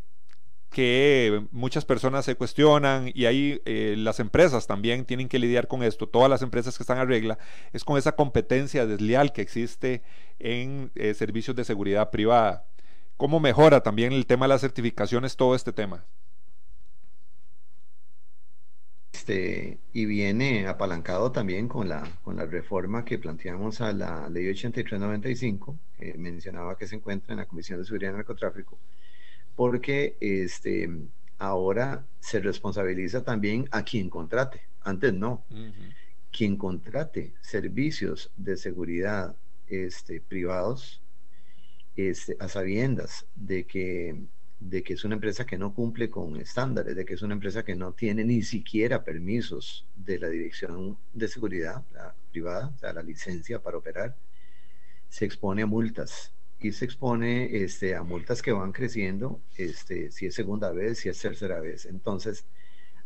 que 0.71 1.47
muchas 1.53 1.85
personas 1.85 2.25
se 2.25 2.35
cuestionan 2.35 3.13
y 3.15 3.27
ahí 3.27 3.63
eh, 3.65 3.95
las 3.97 4.19
empresas 4.19 4.67
también 4.67 5.05
tienen 5.05 5.29
que 5.29 5.39
lidiar 5.39 5.69
con 5.69 5.85
esto, 5.85 6.09
todas 6.09 6.29
las 6.29 6.43
empresas 6.43 6.77
que 6.77 6.83
están 6.83 6.99
a 6.99 7.05
regla, 7.05 7.39
es 7.73 7.85
con 7.85 7.97
esa 7.97 8.17
competencia 8.17 8.87
desleal 8.87 9.33
que 9.33 9.43
existe 9.43 10.03
en 10.41 10.91
eh, 10.97 11.15
servicios 11.15 11.55
de 11.55 11.65
seguridad 11.65 12.11
privada. 12.11 12.65
¿Cómo 13.17 13.41
mejora 13.41 13.81
también 13.81 14.13
el 14.13 14.27
tema 14.27 14.45
de 14.45 14.51
las 14.51 14.61
certificaciones 14.61 15.37
todo 15.37 15.55
este 15.55 15.73
tema? 15.73 16.05
Este, 19.13 19.79
y 19.93 20.05
viene 20.05 20.69
apalancado 20.69 21.33
también 21.33 21.67
con 21.67 21.89
la, 21.89 22.07
con 22.23 22.37
la 22.37 22.45
reforma 22.45 23.05
que 23.05 23.19
planteamos 23.19 23.81
a 23.81 23.93
la 23.93 24.29
ley 24.29 24.47
8395, 24.49 25.79
que 25.99 26.15
mencionaba 26.19 26.77
que 26.77 26.87
se 26.87 26.97
encuentra 26.97 27.33
en 27.33 27.39
la 27.39 27.47
Comisión 27.47 27.79
de 27.79 27.87
Seguridad 27.87 28.13
y 28.13 28.17
Narcotráfico, 28.17 28.79
porque 29.57 30.17
este, 30.21 30.89
ahora 31.39 32.05
se 32.21 32.39
responsabiliza 32.41 33.25
también 33.25 33.67
a 33.73 33.83
quien 33.83 34.11
contrate, 34.11 34.61
antes 34.83 35.15
no. 35.15 35.43
Quien 36.31 36.57
contrate 36.57 37.33
servicios 37.41 38.31
de 38.37 38.59
seguridad 38.59 39.35
este, 39.67 40.21
privados 40.21 41.01
este, 41.97 42.37
a 42.39 42.49
sabiendas 42.49 43.27
de 43.35 43.65
que, 43.65 44.15
de 44.61 44.83
que 44.83 44.95
es 44.95 45.05
una 45.05 45.15
empresa 45.15 45.47
que 45.47 45.59
no 45.59 45.75
cumple 45.75 46.11
con 46.11 46.37
estándares, 46.37 46.95
de 46.95 47.05
que 47.05 47.15
es 47.15 47.23
una 47.23 47.35
empresa 47.35 47.65
que 47.65 47.75
no 47.75 47.93
tiene 47.93 48.25
ni 48.25 48.43
siquiera 48.43 49.03
permisos 49.03 49.87
de 49.97 50.19
la 50.19 50.29
Dirección 50.29 50.99
de 51.15 51.29
Seguridad 51.29 51.83
Privada, 52.31 52.73
o 52.75 52.79
sea, 52.79 52.93
la 52.93 53.03
licencia 53.03 53.61
para 53.63 53.79
operar, 53.79 54.15
se 55.09 55.25
expone 55.25 55.63
a 55.63 55.67
multas 55.67 56.33
y 56.61 56.73
se 56.73 56.85
expone 56.85 57.57
este, 57.57 57.95
a 57.95 58.03
multas 58.03 58.43
que 58.43 58.53
van 58.53 58.73
creciendo, 58.73 59.41
este, 59.57 60.11
si 60.11 60.27
es 60.27 60.35
segunda 60.35 60.73
vez, 60.73 60.99
si 60.99 61.09
es 61.09 61.21
tercera 61.21 61.61
vez. 61.61 61.87
Entonces, 61.87 62.47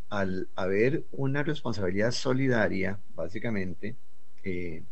al 0.09 0.49
haber 0.57 1.05
una 1.13 1.43
responsabilidad 1.45 2.11
solidaria, 2.11 2.99
básicamente, 3.15 3.97
eh, 4.43 4.83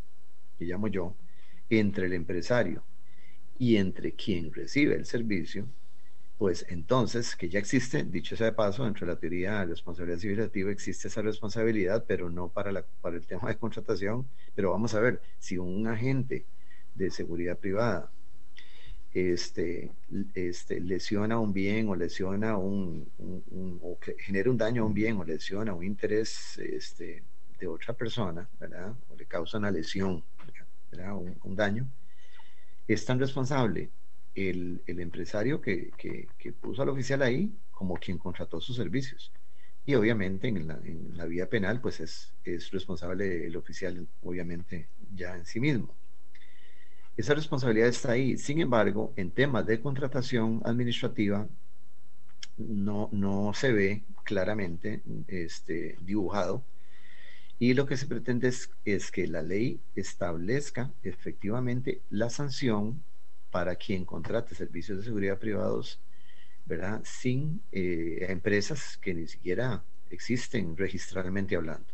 que 0.56 0.64
llamo 0.64 0.88
yo, 0.88 1.16
entre 1.70 2.06
el 2.06 2.12
empresario 2.12 2.84
y 3.58 3.76
entre 3.76 4.12
quien 4.12 4.52
recibe 4.52 4.94
el 4.94 5.04
servicio, 5.06 5.66
pues 6.38 6.64
entonces, 6.68 7.34
que 7.34 7.48
ya 7.48 7.58
existe, 7.58 8.04
dicho 8.04 8.36
sea 8.36 8.46
de 8.46 8.52
paso, 8.52 8.84
dentro 8.84 9.06
de 9.06 9.12
la 9.12 9.18
teoría 9.18 9.60
de 9.60 9.66
responsabilidad 9.66 10.18
civil 10.18 10.68
existe 10.68 11.08
esa 11.08 11.20
responsabilidad, 11.20 12.04
pero 12.06 12.30
no 12.30 12.48
para, 12.48 12.70
la, 12.70 12.84
para 13.00 13.16
el 13.16 13.26
tema 13.26 13.48
de 13.48 13.56
contratación. 13.56 14.26
Pero 14.54 14.70
vamos 14.70 14.94
a 14.94 15.00
ver, 15.00 15.20
si 15.40 15.58
un 15.58 15.86
agente 15.88 16.46
de 16.94 17.10
seguridad 17.10 17.58
privada 17.58 18.10
este, 19.12 19.90
este, 20.34 20.80
lesiona 20.80 21.38
un 21.38 21.52
bien 21.52 21.88
o 21.88 21.96
lesiona 21.96 22.56
un, 22.56 23.10
o 23.82 23.98
genera 24.18 24.50
un 24.50 24.58
daño 24.58 24.82
a 24.82 24.86
un 24.86 24.94
bien 24.94 25.16
o 25.16 25.24
lesiona 25.24 25.74
un 25.74 25.84
interés 25.84 26.58
este, 26.58 27.22
de 27.58 27.66
otra 27.66 27.94
persona, 27.94 28.48
¿verdad? 28.60 28.94
O 29.08 29.16
le 29.16 29.26
causa 29.26 29.58
una 29.58 29.70
lesión, 29.70 30.22
¿verdad? 30.90 31.16
Un, 31.16 31.36
un 31.42 31.56
daño, 31.56 31.88
es 32.88 33.04
tan 33.04 33.20
responsable 33.20 33.90
el, 34.34 34.82
empresario 34.86 35.60
que, 35.60 35.92
puso 36.60 36.82
al 36.82 36.88
oficial 36.88 37.22
ahí 37.22 37.52
como 37.70 37.94
quien 37.96 38.18
contrató 38.18 38.60
sus 38.60 38.76
servicios. 38.76 39.30
Y 39.86 39.94
obviamente 39.94 40.48
en 40.48 40.66
la, 41.16 41.24
vía 41.26 41.48
penal, 41.48 41.80
pues 41.80 42.00
es, 42.00 42.34
es 42.44 42.70
responsable 42.70 43.46
el 43.46 43.56
oficial, 43.56 44.06
obviamente, 44.22 44.88
ya 45.14 45.36
en 45.36 45.46
sí 45.46 45.60
mismo. 45.60 45.94
Esa 47.16 47.34
responsabilidad 47.34 47.88
está 47.88 48.12
ahí. 48.12 48.36
Sin 48.36 48.60
embargo, 48.60 49.12
en 49.16 49.30
temas 49.30 49.66
de 49.66 49.80
contratación 49.80 50.60
administrativa, 50.64 51.48
no, 52.58 53.08
no 53.12 53.52
se 53.54 53.72
ve 53.72 54.02
claramente 54.24 55.02
este, 55.26 55.96
dibujado. 56.02 56.62
Y 57.58 57.74
lo 57.74 57.86
que 57.86 57.96
se 57.96 58.06
pretende 58.06 58.48
es, 58.48 58.70
es, 58.84 59.10
que 59.10 59.26
la 59.26 59.42
ley 59.42 59.80
establezca 59.96 60.92
efectivamente 61.02 62.02
la 62.10 62.30
sanción 62.30 63.02
para 63.50 63.74
quien 63.74 64.04
contrate 64.04 64.54
servicios 64.54 64.98
de 64.98 65.04
seguridad 65.04 65.38
privados, 65.38 66.00
¿verdad? 66.66 67.00
Sin 67.04 67.60
eh, 67.72 68.26
empresas 68.28 68.96
que 68.98 69.14
ni 69.14 69.26
siquiera 69.26 69.82
existen 70.10 70.76
registralmente 70.76 71.56
hablando. 71.56 71.88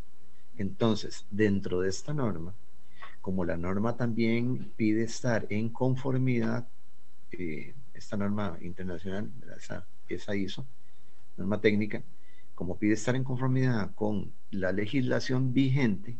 Entonces, 0.57 1.25
dentro 1.31 1.81
de 1.81 1.89
esta 1.89 2.13
norma, 2.13 2.53
como 3.21 3.43
la 3.43 3.57
norma 3.57 3.97
también 3.97 4.71
pide 4.75 5.03
estar 5.03 5.47
en 5.49 5.69
conformidad, 5.69 6.67
eh, 7.31 7.73
esta 7.93 8.17
norma 8.17 8.57
internacional, 8.61 9.31
esa, 9.57 9.87
esa 10.07 10.35
ISO, 10.35 10.65
norma 11.37 11.59
técnica, 11.59 12.03
como 12.55 12.77
pide 12.77 12.93
estar 12.93 13.15
en 13.15 13.23
conformidad 13.23 13.93
con 13.95 14.31
la 14.49 14.71
legislación 14.71 15.53
vigente, 15.53 16.17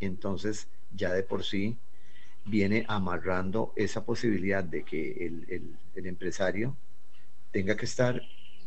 entonces 0.00 0.68
ya 0.92 1.12
de 1.12 1.22
por 1.22 1.44
sí 1.44 1.78
viene 2.44 2.84
amarrando 2.88 3.72
esa 3.76 4.04
posibilidad 4.04 4.64
de 4.64 4.82
que 4.82 5.26
el, 5.26 6.06
empresario 6.06 6.76
tenga 7.50 7.76
que 7.76 7.84
estar 7.84 8.20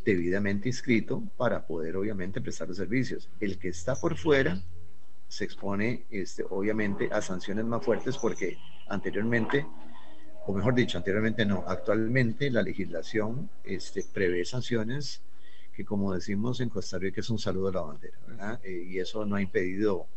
debidamente 0.05 0.69
inscrito 0.69 1.23
para 1.37 1.65
poder 1.65 1.95
obviamente 1.95 2.41
prestar 2.41 2.67
los 2.67 2.77
servicios. 2.77 3.29
El 3.39 3.57
que 3.57 3.69
está 3.69 3.95
por 3.95 4.17
fuera 4.17 4.61
se 5.27 5.45
expone 5.45 6.05
este, 6.11 6.45
obviamente 6.49 7.09
a 7.11 7.21
sanciones 7.21 7.65
más 7.65 7.83
fuertes 7.83 8.17
porque 8.17 8.57
anteriormente, 8.87 9.65
o 10.45 10.53
mejor 10.53 10.75
dicho, 10.75 10.97
anteriormente 10.97 11.45
no, 11.45 11.63
actualmente 11.67 12.49
la 12.51 12.61
legislación 12.61 13.49
este, 13.63 14.03
prevé 14.03 14.43
sanciones 14.45 15.21
que 15.73 15.85
como 15.85 16.13
decimos 16.13 16.59
en 16.61 16.69
Costa 16.69 16.97
Rica 16.97 17.21
es 17.21 17.29
un 17.29 17.39
saludo 17.39 17.69
a 17.69 17.71
la 17.71 17.81
bandera, 17.81 18.59
eh, 18.63 18.85
y 18.89 18.99
eso 18.99 19.25
no 19.25 19.35
ha 19.35 19.41
impedido 19.41 20.07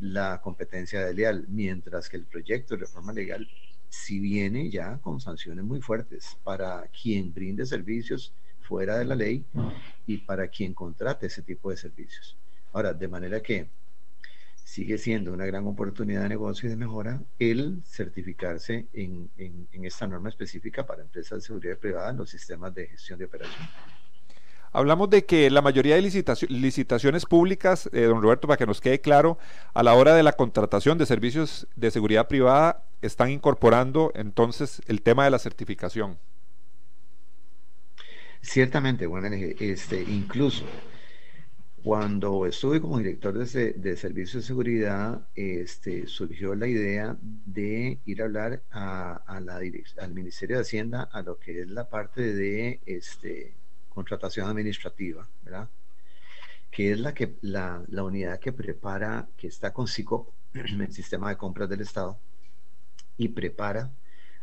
la 0.00 0.40
competencia 0.42 1.04
de 1.04 1.14
leal, 1.14 1.46
mientras 1.48 2.08
que 2.08 2.16
el 2.16 2.24
proyecto 2.24 2.74
de 2.74 2.80
reforma 2.80 3.12
legal 3.12 3.48
si 3.88 4.18
viene 4.18 4.68
ya 4.70 4.98
con 4.98 5.20
sanciones 5.20 5.64
muy 5.64 5.80
fuertes 5.80 6.36
para 6.44 6.88
quien 6.88 7.32
brinde 7.32 7.64
servicios 7.64 8.32
fuera 8.60 8.98
de 8.98 9.04
la 9.04 9.14
ley 9.14 9.44
y 10.06 10.18
para 10.18 10.48
quien 10.48 10.74
contrate 10.74 11.26
ese 11.26 11.42
tipo 11.42 11.70
de 11.70 11.76
servicios. 11.76 12.36
Ahora, 12.72 12.92
de 12.92 13.08
manera 13.08 13.40
que 13.40 13.68
sigue 14.64 14.98
siendo 14.98 15.32
una 15.32 15.46
gran 15.46 15.66
oportunidad 15.66 16.22
de 16.22 16.30
negocio 16.30 16.66
y 16.66 16.70
de 16.70 16.76
mejora 16.76 17.22
el 17.38 17.80
certificarse 17.84 18.88
en, 18.92 19.30
en 19.36 19.84
esta 19.84 20.06
norma 20.08 20.28
específica 20.28 20.84
para 20.84 21.02
empresas 21.02 21.38
de 21.38 21.46
seguridad 21.46 21.78
privada 21.78 22.10
en 22.10 22.16
los 22.16 22.28
sistemas 22.28 22.74
de 22.74 22.88
gestión 22.88 23.18
de 23.18 23.26
operación. 23.26 23.68
Hablamos 24.72 25.10
de 25.10 25.24
que 25.24 25.50
la 25.50 25.62
mayoría 25.62 25.96
de 25.96 26.02
licitaciones 26.48 27.24
públicas, 27.24 27.88
eh, 27.92 28.02
don 28.02 28.22
Roberto, 28.22 28.46
para 28.46 28.58
que 28.58 28.66
nos 28.66 28.80
quede 28.80 29.00
claro, 29.00 29.38
a 29.74 29.82
la 29.82 29.94
hora 29.94 30.14
de 30.14 30.22
la 30.22 30.32
contratación 30.32 30.98
de 30.98 31.06
servicios 31.06 31.66
de 31.76 31.90
seguridad 31.90 32.28
privada, 32.28 32.84
están 33.02 33.30
incorporando 33.30 34.12
entonces 34.14 34.82
el 34.86 35.02
tema 35.02 35.24
de 35.24 35.30
la 35.30 35.38
certificación. 35.38 36.18
Ciertamente, 38.42 39.06
bueno, 39.06 39.28
este, 39.32 40.02
incluso 40.02 40.64
cuando 41.86 42.46
estuve 42.46 42.80
como 42.80 42.98
director 42.98 43.32
de, 43.38 43.72
de 43.74 43.96
servicios 43.96 44.42
de 44.42 44.46
seguridad, 44.48 45.28
este, 45.36 46.08
surgió 46.08 46.56
la 46.56 46.66
idea 46.66 47.16
de 47.20 48.00
ir 48.04 48.22
a 48.22 48.24
hablar 48.24 48.62
a, 48.72 49.40
la 49.40 49.60
al 50.00 50.12
Ministerio 50.12 50.56
de 50.56 50.62
Hacienda 50.62 51.08
a 51.12 51.22
lo 51.22 51.38
que 51.38 51.60
es 51.60 51.70
la 51.70 51.88
parte 51.88 52.34
de 52.34 52.80
este, 52.86 53.54
contratación 53.96 54.46
administrativa, 54.46 55.26
¿verdad? 55.42 55.70
Que 56.70 56.92
es 56.92 57.00
la, 57.00 57.14
que, 57.14 57.34
la, 57.40 57.82
unidad 58.04 58.38
que 58.38 58.52
prepara, 58.52 59.26
que 59.38 59.46
está 59.46 59.72
con 59.72 59.88
SICOP, 59.88 60.28
el 60.54 60.92
sistema 60.92 61.30
de 61.30 61.38
compras 61.38 61.68
del 61.70 61.80
Estado, 61.80 62.18
y 63.16 63.28
prepara 63.28 63.90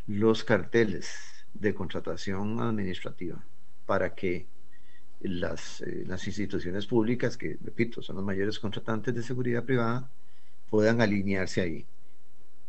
los 0.08 0.44
carteles 0.44 1.46
de 1.54 1.76
contratación 1.76 2.60
administrativa 2.60 3.38
para 3.86 4.16
que 4.16 4.48
las, 5.22 5.82
eh, 5.82 6.04
las, 6.08 6.26
instituciones 6.26 6.88
públicas, 6.88 7.38
que 7.38 7.58
repito, 7.64 8.02
son 8.02 8.16
los 8.16 8.26
mayores 8.26 8.58
contratantes 8.58 9.14
de 9.14 9.22
seguridad 9.22 9.64
privada, 9.64 10.10
puedan 10.72 11.00
alinearse 11.00 11.62
ahí. 11.62 11.86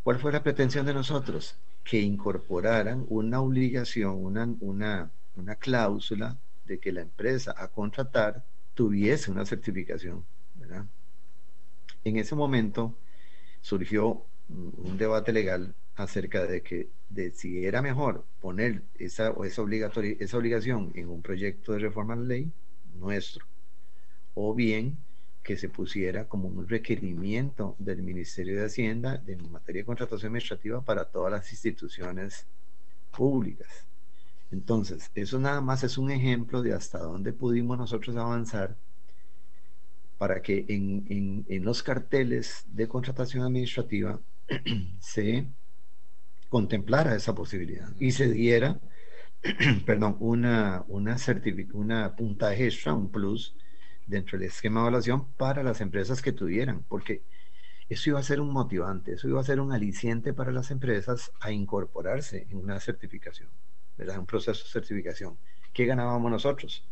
¿Cuál 0.02 0.18
fue 0.18 0.32
la 0.32 0.42
pretensión 0.42 0.84
de 0.84 0.92
nosotros? 0.92 1.56
Que 1.82 1.98
incorporaran 2.02 3.06
una 3.08 3.40
obligación, 3.40 4.22
una, 4.22 4.46
una, 4.60 5.10
una 5.36 5.54
cláusula 5.54 6.36
de 6.66 6.78
que 6.78 6.92
la 6.92 7.02
empresa 7.02 7.54
a 7.56 7.68
contratar 7.68 8.44
tuviese 8.74 9.30
una 9.30 9.44
certificación. 9.44 10.24
En 12.04 12.16
ese 12.16 12.34
momento 12.34 12.94
surgió 13.60 14.24
un 14.48 14.96
debate 14.98 15.32
legal 15.32 15.74
acerca 15.96 16.44
de 16.44 16.62
que 16.62 16.88
de 17.08 17.30
si 17.30 17.64
era 17.64 17.80
mejor 17.80 18.24
poner 18.40 18.82
esa, 18.98 19.34
esa, 19.44 19.62
esa 20.18 20.36
obligación 20.38 20.92
en 20.94 21.08
un 21.08 21.22
proyecto 21.22 21.72
de 21.72 21.78
reforma 21.78 22.14
a 22.14 22.16
la 22.16 22.24
ley 22.24 22.52
nuestro, 22.94 23.46
o 24.34 24.54
bien 24.54 24.98
que 25.42 25.56
se 25.56 25.68
pusiera 25.68 26.26
como 26.26 26.48
un 26.48 26.66
requerimiento 26.68 27.76
del 27.78 28.02
Ministerio 28.02 28.58
de 28.58 28.66
Hacienda 28.66 29.22
en 29.26 29.52
materia 29.52 29.82
de 29.82 29.86
contratación 29.86 30.30
administrativa 30.30 30.82
para 30.82 31.04
todas 31.04 31.30
las 31.30 31.52
instituciones 31.52 32.46
públicas. 33.10 33.86
Entonces, 34.54 35.10
eso 35.16 35.40
nada 35.40 35.60
más 35.60 35.82
es 35.82 35.98
un 35.98 36.12
ejemplo 36.12 36.62
de 36.62 36.74
hasta 36.74 36.98
dónde 37.00 37.32
pudimos 37.32 37.76
nosotros 37.76 38.14
avanzar 38.16 38.76
para 40.16 40.42
que 40.42 40.64
en, 40.68 41.44
los 41.64 41.82
carteles 41.82 42.64
de 42.68 42.86
contratación 42.86 43.42
administrativa 43.42 44.20
se 45.00 45.48
contemplara 46.48 47.16
esa 47.16 47.34
posibilidad 47.34 47.90
y 47.98 48.12
se 48.12 48.30
diera, 48.30 48.78
perdón, 49.86 50.16
una, 50.20 50.84
una, 50.86 51.16
una 51.72 52.14
puntaje 52.14 52.66
extra, 52.66 52.94
un 52.94 53.10
plus 53.10 53.56
dentro 54.06 54.38
del 54.38 54.46
esquema 54.46 54.80
de 54.80 54.84
evaluación 54.84 55.32
para 55.32 55.64
las 55.64 55.80
empresas 55.80 56.22
que 56.22 56.30
tuvieran, 56.30 56.84
porque 56.88 57.22
eso 57.88 58.10
iba 58.10 58.20
a 58.20 58.22
ser 58.22 58.40
un 58.40 58.52
motivante, 58.52 59.14
eso 59.14 59.28
iba 59.28 59.40
a 59.40 59.44
ser 59.44 59.58
un 59.58 59.72
aliciente 59.72 60.32
para 60.32 60.52
las 60.52 60.70
empresas 60.70 61.32
a 61.40 61.50
incorporarse 61.50 62.46
en 62.50 62.58
una 62.58 62.78
certificación. 62.78 63.50
¿Verdad? 63.96 64.18
Un 64.18 64.26
proceso 64.26 64.64
de 64.64 64.70
certificación. 64.70 65.36
¿Qué 65.72 65.86
ganábamos 65.86 66.30
nosotros? 66.30 66.84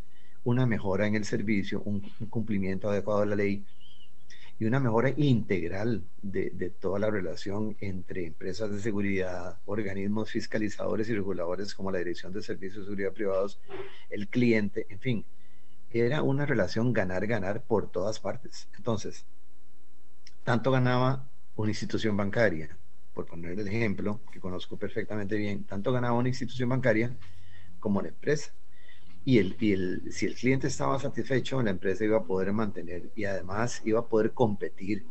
Una 0.45 0.67
mejora 0.67 1.07
en 1.07 1.15
el 1.15 1.25
servicio, 1.25 1.83
un, 1.83 2.01
cumplimiento 2.31 2.91
adecuado 2.91 3.21
de 3.21 3.27
la 3.27 3.37
ley 3.37 3.65
y 4.59 4.65
una 4.65 4.81
mejora 4.81 5.13
integral 5.17 6.05
de, 6.21 6.51
de, 6.51 6.71
toda 6.71 6.99
la 6.99 7.11
relación 7.11 7.77
entre 7.81 8.27
empresas 8.27 8.71
de 8.71 8.81
seguridad, 8.81 9.59
organismos 9.67 10.31
fiscalizadores 10.31 11.09
y 11.09 11.15
reguladores 11.15 11.75
como 11.75 11.91
la 11.91 11.99
Dirección 11.99 12.33
de 12.33 12.43
Servicios 12.43 12.81
de 12.81 12.85
Seguridad 12.85 13.13
Privados, 13.13 13.61
el 14.11 14.29
cliente, 14.29 14.87
en 14.89 15.01
fin. 15.01 15.25
Era 15.91 16.23
una 16.23 16.47
relación 16.47 16.93
ganar-ganar 16.93 17.63
por 17.63 17.91
todas 17.91 18.19
partes. 18.19 18.69
Entonces, 18.77 19.27
tanto 20.45 20.71
ganaba 20.71 21.29
una 21.55 21.71
institución 21.71 22.17
bancaria, 22.17 22.77
por 23.15 23.27
poner 23.27 23.59
el 23.59 23.69
ejemplo, 23.69 24.21
que 24.33 24.41
conozco 24.41 24.77
perfectamente 24.77 25.37
bien, 25.37 25.65
tanto 25.65 25.93
ganaba 25.93 26.17
una 26.17 26.29
institución 26.29 26.69
bancaria 26.69 27.15
como 27.81 28.01
la 28.01 28.09
empresa. 28.09 28.53
Y, 29.25 29.39
el, 29.39 29.57
el, 29.61 30.13
si 30.13 30.27
el 30.27 30.35
cliente 30.35 30.67
estaba 30.67 30.99
satisfecho, 30.99 31.63
la 31.63 31.71
empresa 31.71 32.05
iba 32.05 32.19
a 32.19 32.25
poder 32.25 32.53
mantener 32.53 33.11
y 33.15 33.25
además 33.25 33.83
iba 33.85 34.01
a 34.01 34.07
poder 34.07 34.33
competir 34.33 35.07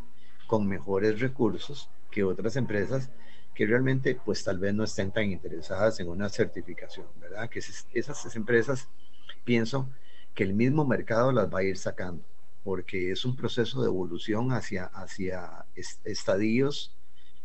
con 0.47 0.67
mejores 0.67 1.19
recursos 1.19 1.89
que 2.09 2.23
otras 2.23 2.57
empresas 2.57 3.09
que 3.55 3.65
realmente 3.65 4.15
pues 4.15 4.43
tal 4.43 4.59
vez 4.59 4.73
no 4.73 4.83
estén 4.83 5.11
tan 5.11 5.31
interesadas 5.31 5.99
en 5.99 6.09
una 6.09 6.29
certificación, 6.29 7.07
¿verdad? 7.19 7.49
Que 7.49 7.59
esas 7.59 8.35
empresas 8.35 8.89
pienso 9.43 9.89
que 10.33 10.43
el 10.43 10.53
mismo 10.53 10.85
mercado 10.85 11.31
las 11.31 11.53
va 11.53 11.59
a 11.59 11.63
ir 11.63 11.77
sacando, 11.77 12.23
porque 12.63 13.11
es 13.11 13.25
un 13.25 13.35
proceso 13.35 13.81
de 13.81 13.87
evolución 13.87 14.51
hacia, 14.51 14.85
hacia 14.85 15.65
estadios 16.03 16.95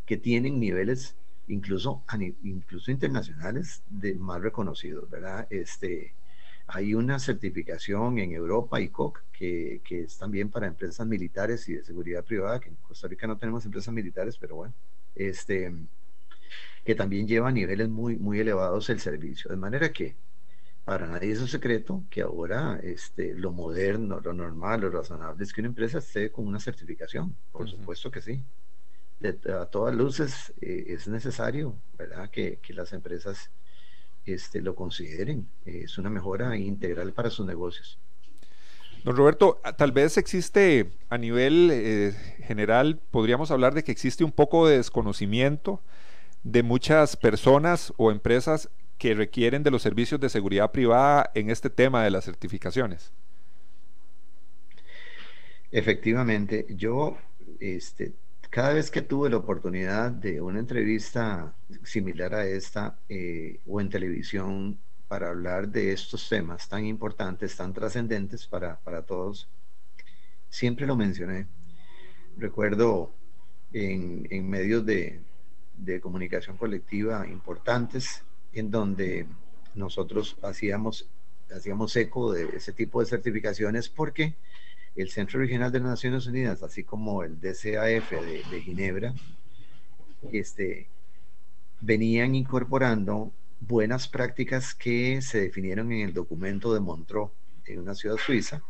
que 0.07 0.17
tienen 0.17 0.61
niveles 0.61 1.17
incluso, 1.49 2.05
incluso 2.43 2.91
internacionales 2.91 3.83
de 3.89 4.15
más 4.15 4.41
reconocidos, 4.41 5.09
¿verdad? 5.11 5.47
Este, 5.51 6.15
hay 6.67 6.95
una 6.95 7.19
certificación 7.19 8.19
en 8.19 8.33
Europa, 8.33 8.81
ICOC, 8.81 9.23
que, 9.33 9.81
que 9.85 10.03
es 10.03 10.19
también 10.19 10.51
para 10.51 10.67
empresas 10.67 11.07
militares 11.07 11.69
y 11.69 11.75
de 11.75 11.85
seguridad 11.85 12.25
privada, 12.25 12.61
que 12.61 12.69
en 12.71 12.77
Costa 12.77 13.09
Rica 13.09 13.27
no 13.27 13.39
tenemos 13.39 13.65
empresas 13.65 13.93
militares, 13.95 14.37
pero 14.39 14.57
bueno, 14.57 14.75
este, 15.15 15.73
que 16.85 16.95
también 16.95 17.27
lleva 17.27 17.49
a 17.49 17.53
niveles 17.53 17.89
muy, 17.89 18.17
muy 18.17 18.41
elevados 18.41 18.89
el 18.91 19.01
servicio. 19.01 19.51
De 19.51 19.57
manera 19.57 19.93
que 19.93 20.17
para 20.85 21.07
nadie 21.07 21.33
es 21.33 21.41
un 21.41 21.49
secreto 21.49 22.05
que 22.11 22.23
ahora 22.23 22.79
este, 22.83 23.35
lo 23.35 23.53
moderno, 23.53 24.21
lo 24.21 24.33
normal, 24.33 24.83
lo 24.83 24.91
razonable 24.91 25.45
es 25.45 25.53
que 25.53 25.61
una 25.63 25.69
empresa 25.69 25.99
esté 25.99 26.31
con 26.31 26.47
una 26.47 26.61
certificación. 26.61 27.37
Por 27.53 27.69
supuesto 27.69 28.11
que 28.11 28.23
sí. 28.23 28.45
De, 29.21 29.39
a 29.53 29.67
todas 29.67 29.95
luces 29.95 30.53
eh, 30.61 30.85
es 30.89 31.09
necesario, 31.09 31.75
¿verdad? 31.97 32.31
Que, 32.31 32.59
que 32.63 32.75
las 32.75 32.93
empresas 32.93 33.51
este, 34.27 34.61
lo 34.61 34.75
consideren. 34.75 35.49
Es 35.65 35.99
una 35.99 36.11
mejora 36.11 36.57
integral 36.57 37.13
para 37.13 37.31
sus 37.31 37.47
negocios. 37.47 37.99
Don 39.05 39.17
Roberto, 39.17 39.61
tal 39.77 39.93
vez 39.93 40.17
existe 40.17 40.91
a 41.09 41.17
nivel 41.17 41.71
eh, 41.73 42.13
general, 42.43 43.01
podríamos 43.13 43.53
hablar 43.53 43.73
de 43.73 43.85
que 43.85 43.93
existe 43.93 44.25
un 44.25 44.33
poco 44.33 44.67
de 44.67 44.79
desconocimiento 44.79 45.81
de 46.43 46.65
muchas 46.65 47.17
personas 47.17 47.93
o 47.99 48.11
empresas 48.11 48.69
que 48.99 49.15
requieren 49.15 49.63
de 49.63 49.71
los 49.71 49.83
servicios 49.83 50.21
de 50.21 50.29
seguridad 50.29 50.73
privada 50.73 51.31
en 51.35 51.51
este 51.51 51.71
tema 51.71 52.03
de 52.03 52.11
las 52.11 52.25
certificaciones. 52.25 53.13
Efectivamente, 55.71 56.67
yo 56.71 57.17
este, 57.61 58.13
cada 58.51 58.73
vez 58.73 58.91
que 58.91 59.03
tuve 59.03 59.31
la 59.31 59.37
oportunidad 59.37 60.11
de 60.11 60.41
una 60.41 60.61
entrevista 60.61 61.55
similar 61.83 62.35
a 62.35 62.47
esta 62.47 62.99
eh, 63.09 63.61
o 63.67 63.81
en 63.81 63.89
televisión 63.89 64.79
para 65.09 65.29
hablar 65.29 65.69
de 65.69 65.93
estos 65.93 66.29
temas 66.29 66.69
tan 66.69 66.85
importantes, 66.85 67.57
tan 67.57 67.73
trascendentes 67.73 68.47
para, 68.47 68.79
para 68.81 69.03
todos, 69.03 69.49
siempre 70.49 70.87
lo 70.87 70.97
mencioné. 70.97 71.47
Recuerdo 72.37 73.13
en, 73.73 74.27
en 74.31 74.49
medios 74.49 74.85
de, 74.85 75.21
de, 75.77 76.01
comunicación 76.01 76.57
colectiva 76.57 77.27
importantes 77.29 78.23
en 78.53 78.71
donde 78.71 79.27
nosotros 79.75 80.37
hacíamos, 80.43 81.09
hacíamos 81.55 81.95
eco 81.97 82.33
de 82.33 82.57
ese 82.57 82.73
tipo 82.73 83.01
de 83.01 83.07
certificaciones 83.07 83.89
porque 83.89 84.35
el 84.97 85.11
Centro 85.11 85.39
Regional 85.41 85.71
de 85.71 85.81
las 85.81 85.89
Naciones 85.89 86.27
Unidas, 86.27 86.63
así 86.63 86.83
como 86.83 87.23
el 87.23 87.39
DCAF 87.39 88.11
de, 88.11 88.63
Ginebra, 88.63 89.15
este, 90.33 90.89
venían 91.81 92.35
incorporando 92.35 93.33
buenas 93.61 94.09
prácticas 94.09 94.75
que 94.75 95.21
se 95.21 95.43
definieron 95.43 95.93
en 95.93 96.07
el 96.07 96.15
documento 96.15 96.73
de 96.73 96.81
Montreux, 96.81 97.31
en 97.67 97.81
una 97.81 97.95
ciudad 97.95 98.17
suiza, 98.17 98.63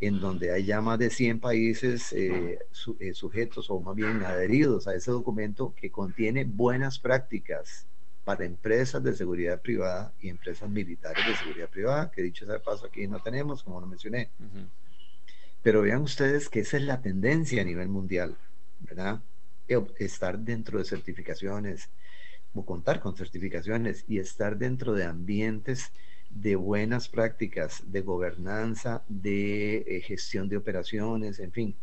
en 0.00 0.20
donde 0.20 0.52
hay 0.52 0.64
ya 0.64 0.80
más 0.80 0.98
de 0.98 1.10
100 1.10 1.40
países 1.40 2.12
eh, 2.12 2.58
eh, 3.00 3.14
sujetos 3.14 3.70
o 3.70 3.80
más 3.80 3.94
bien 3.94 4.24
adheridos 4.24 4.86
a 4.88 4.94
ese 4.94 5.10
documento 5.10 5.74
que 5.76 5.90
contiene 5.90 6.44
buenas 6.44 6.98
prácticas 6.98 7.86
para 8.24 8.44
empresas 8.44 9.02
de 9.02 9.14
seguridad 9.14 9.60
privada 9.60 10.12
y 10.20 10.28
empresas 10.28 10.68
militares 10.68 11.26
de 11.26 11.34
seguridad 11.36 11.68
privada, 11.68 12.10
que 12.10 12.22
dicho 12.22 12.44
sea 12.44 12.54
de 12.54 12.60
paso 12.60 12.86
aquí 12.86 13.06
no 13.06 13.20
tenemos, 13.20 13.62
como 13.62 13.80
lo 13.80 13.86
mencioné. 13.86 14.30
Pero 15.62 15.82
vean 15.82 16.02
ustedes 16.02 16.48
que 16.48 16.60
esa 16.60 16.76
es 16.76 16.84
la 16.84 17.02
tendencia 17.02 17.62
a 17.62 17.64
nivel 17.64 17.88
mundial, 17.88 18.36
¿verdad? 18.80 19.20
Estar 19.98 20.38
dentro 20.38 20.78
de 20.78 20.84
certificaciones 20.84 21.90
o 22.54 22.64
contar 22.64 23.00
con 23.00 23.16
certificaciones 23.16 24.04
y 24.08 24.18
estar 24.18 24.56
dentro 24.56 24.94
de 24.94 25.04
ambientes 25.04 25.92
de 26.30 26.56
buenas 26.56 27.08
prácticas 27.08 27.82
de 27.86 28.02
gobernanza, 28.02 29.02
de 29.08 29.78
eh, 29.86 30.00
gestión 30.00 30.48
de 30.48 30.56
operaciones, 30.56 31.40
en 31.40 31.52
fin. 31.52 31.76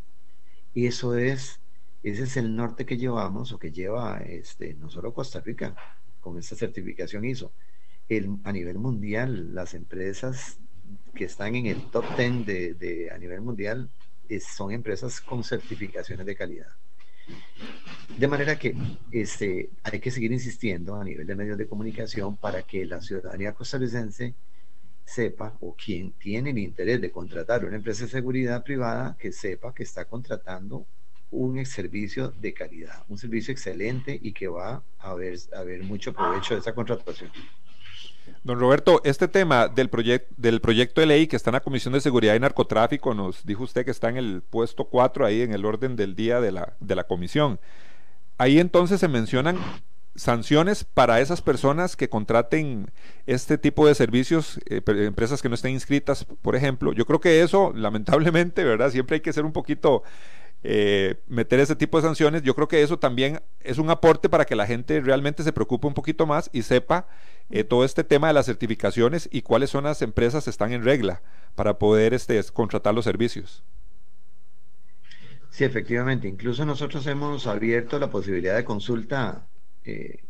Y 0.74 0.88
eso 0.88 1.18
es, 1.18 1.60
ese 2.04 2.24
es 2.24 2.38
el 2.38 2.56
norte 2.56 2.86
que 2.86 2.98
llevamos 2.98 3.52
o 3.52 3.60
que 3.60 3.72
lleva 3.72 4.20
este, 4.20 4.74
no 4.76 4.90
solo 4.90 5.14
Costa 5.14 5.42
Rica 5.42 5.76
con 6.20 6.38
esta 6.38 6.56
certificación 6.56 7.26
ISO. 7.26 7.52
A 8.44 8.52
nivel 8.52 8.78
mundial, 8.78 9.56
las 9.56 9.74
empresas 9.74 10.60
que 11.14 11.26
están 11.26 11.56
en 11.56 11.68
el 11.68 11.90
top 11.92 12.06
10 12.18 12.46
de, 12.46 13.10
a 13.14 13.18
nivel 13.18 13.42
mundial 13.42 13.90
son 14.40 14.72
empresas 14.72 15.22
con 15.22 15.44
certificaciones 15.44 16.26
de 16.26 16.36
calidad. 16.36 16.70
De 18.18 18.28
manera 18.28 18.58
que 18.58 18.76
este, 19.12 19.70
hay 19.84 20.00
que 20.00 20.12
seguir 20.12 20.32
insistiendo 20.32 20.96
a 20.96 21.04
nivel 21.04 21.26
de 21.26 21.36
medios 21.36 21.58
de 21.58 21.68
comunicación 21.68 22.38
para 22.38 22.64
que 22.64 22.86
la 22.86 23.02
ciudadanía 23.02 23.54
costarricense 23.54 24.36
sepa 25.04 25.56
o 25.62 25.76
quien 25.76 26.12
tiene 26.14 26.50
el 26.52 26.58
interés 26.58 27.00
de 27.02 27.12
contratar 27.12 27.66
una 27.66 27.76
empresa 27.76 28.06
de 28.06 28.12
seguridad 28.12 28.64
privada 28.64 29.16
que 29.20 29.32
sepa 29.32 29.74
que 29.74 29.84
está 29.84 30.06
contratando 30.06 30.86
un 31.32 31.64
servicio 31.66 32.30
de 32.30 32.54
calidad, 32.54 33.04
un 33.10 33.18
servicio 33.18 33.52
excelente 33.52 34.18
y 34.22 34.32
que 34.32 34.48
va 34.48 34.84
a 35.00 35.10
haber, 35.10 35.38
a 35.56 35.60
haber 35.60 35.84
mucho 35.84 36.14
provecho 36.14 36.54
de 36.54 36.62
esa 36.62 36.74
contratación. 36.74 37.32
Don 38.44 38.60
Roberto, 38.60 39.02
este 39.04 39.28
tema 39.28 39.68
del, 39.68 39.90
del 40.38 40.62
proyecto 40.62 41.02
de 41.02 41.08
ley 41.08 41.28
que 41.28 41.36
está 41.36 41.50
en 41.50 41.56
la 41.56 41.62
Comisión 41.62 41.94
de 41.94 42.02
Seguridad 42.02 42.36
y 42.36 42.40
Narcotráfico, 42.40 43.14
nos 43.14 43.46
dijo 43.46 43.64
usted 43.64 43.86
que 43.86 43.92
está 43.92 44.10
en 44.10 44.18
el 44.18 44.42
puesto 44.42 44.86
4 44.86 45.26
ahí 45.26 45.42
en 45.42 45.54
el 45.54 45.66
orden 45.66 45.96
del 45.96 46.16
día 46.16 46.40
de 46.40 46.52
la, 46.52 46.74
de 46.80 46.96
la 46.96 47.06
comisión. 47.06 47.60
Ahí 48.38 48.60
entonces 48.60 49.00
se 49.00 49.08
mencionan 49.08 49.58
sanciones 50.16 50.84
para 50.84 51.20
esas 51.20 51.42
personas 51.42 51.96
que 51.96 52.10
contraten 52.10 52.92
este 53.26 53.58
tipo 53.58 53.86
de 53.88 53.96
servicios, 53.96 54.60
eh, 54.68 54.82
empresas 54.86 55.42
que 55.42 55.50
no 55.50 55.56
estén 55.56 55.72
inscritas, 55.72 56.26
por 56.42 56.56
ejemplo. 56.56 56.94
Yo 56.94 57.06
creo 57.06 57.20
que 57.20 57.42
eso, 57.42 57.74
lamentablemente, 57.76 58.64
¿verdad? 58.64 58.92
Siempre 58.92 59.16
hay 59.16 59.22
que 59.22 59.34
ser 59.34 59.46
un 59.46 59.52
poquito 59.52 60.04
eh, 60.68 61.22
meter 61.28 61.60
ese 61.60 61.76
tipo 61.76 61.98
de 61.98 62.08
sanciones, 62.08 62.42
yo 62.42 62.56
creo 62.56 62.68
que 62.68 62.82
eso 62.82 62.98
también 62.98 63.40
es 63.60 63.78
un 63.78 63.92
aporte 63.92 64.30
para 64.30 64.46
que 64.46 64.56
la 64.56 64.66
gente 64.66 65.00
realmente 65.00 65.44
se 65.44 65.54
preocupe 65.54 65.86
un 65.86 65.94
poquito 65.94 66.26
más 66.26 66.50
y 66.54 66.64
sepa 66.64 67.08
eh, 67.52 67.64
todo 67.64 67.86
este 67.86 68.04
tema 68.04 68.30
de 68.30 68.34
las 68.34 68.48
certificaciones 68.48 69.30
y 69.32 69.44
cuáles 69.44 69.70
son 69.70 69.84
las 69.84 70.02
empresas 70.02 70.46
que 70.46 70.50
están 70.50 70.74
en 70.74 70.84
regla 70.84 71.22
para 71.54 71.78
poder 71.78 72.16
este, 72.16 72.42
contratar 72.52 72.96
los 72.96 73.06
servicios. 73.06 73.64
Sí, 75.52 75.64
efectivamente. 75.64 76.28
Incluso 76.28 76.66
nosotros 76.66 77.06
hemos 77.06 77.46
abierto 77.46 78.00
la 78.00 78.10
posibilidad 78.10 78.56
de 78.56 78.66
consulta, 78.66 79.46
eh, 79.84 80.24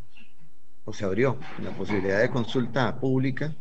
o 0.83 0.91
se 0.91 1.05
abrió 1.05 1.39
la 1.63 1.71
posibilidad 1.71 2.19
de 2.19 2.29
consulta 2.29 2.99
pública. 2.99 3.55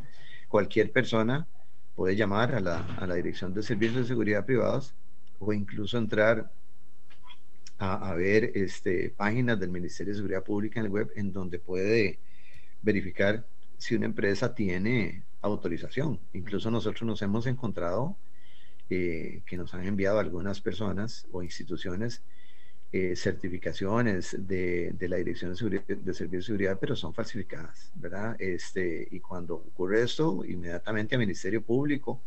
Cualquier 0.49 0.91
persona 0.91 1.47
puede 1.95 2.17
llamar 2.17 2.53
a 2.57 2.61
la, 2.61 2.79
a 2.99 3.07
la 3.07 3.15
Dirección 3.15 3.55
de 3.55 3.63
Servicios 3.63 4.01
de 4.01 4.09
Seguridad 4.09 4.45
Privados 4.45 4.93
o 5.39 5.53
incluso 5.53 5.99
entrar 5.99 6.51
a, 7.79 8.15
ver 8.15 8.53
este, 8.55 9.11
páginas 9.11 9.59
del 9.59 9.71
Ministerio 9.71 10.13
de 10.13 10.17
Seguridad 10.17 10.45
Pública 10.45 10.81
en 10.81 10.87
el 10.87 10.93
web 10.93 11.11
en 11.17 11.33
donde 11.33 11.59
puede 11.59 12.19
verificar 12.83 13.45
si 13.79 13.95
una 13.95 14.07
empresa 14.07 14.55
tiene 14.55 15.25
autorización. 15.41 16.21
Incluso 16.33 16.71
nosotros 16.71 17.03
nos 17.03 17.23
hemos 17.23 17.47
encontrado 17.47 18.17
eh, 18.91 19.43
que 19.47 19.57
nos 19.57 19.75
han 19.75 19.87
enviado 19.87 20.19
algunas 20.19 20.61
personas 20.61 21.27
o 21.33 21.43
instituciones 21.43 22.23
eh, 22.93 23.17
certificaciones 23.17 24.37
de, 24.47 24.95
la 25.01 25.17
Dirección 25.17 25.53
de, 25.53 25.59
de 25.81 26.15
Servicios 26.15 26.31
de 26.31 26.43
Seguridad, 26.43 26.79
pero 26.81 26.95
son 26.95 27.13
falsificadas, 27.13 27.91
¿verdad? 27.97 28.37
Este, 28.39 29.09
y 29.11 29.19
cuando 29.21 29.57
ocurre 29.57 30.03
esto, 30.03 30.45
inmediatamente 30.47 31.17
al 31.17 31.21
Ministerio 31.21 31.61
Público 31.61 32.21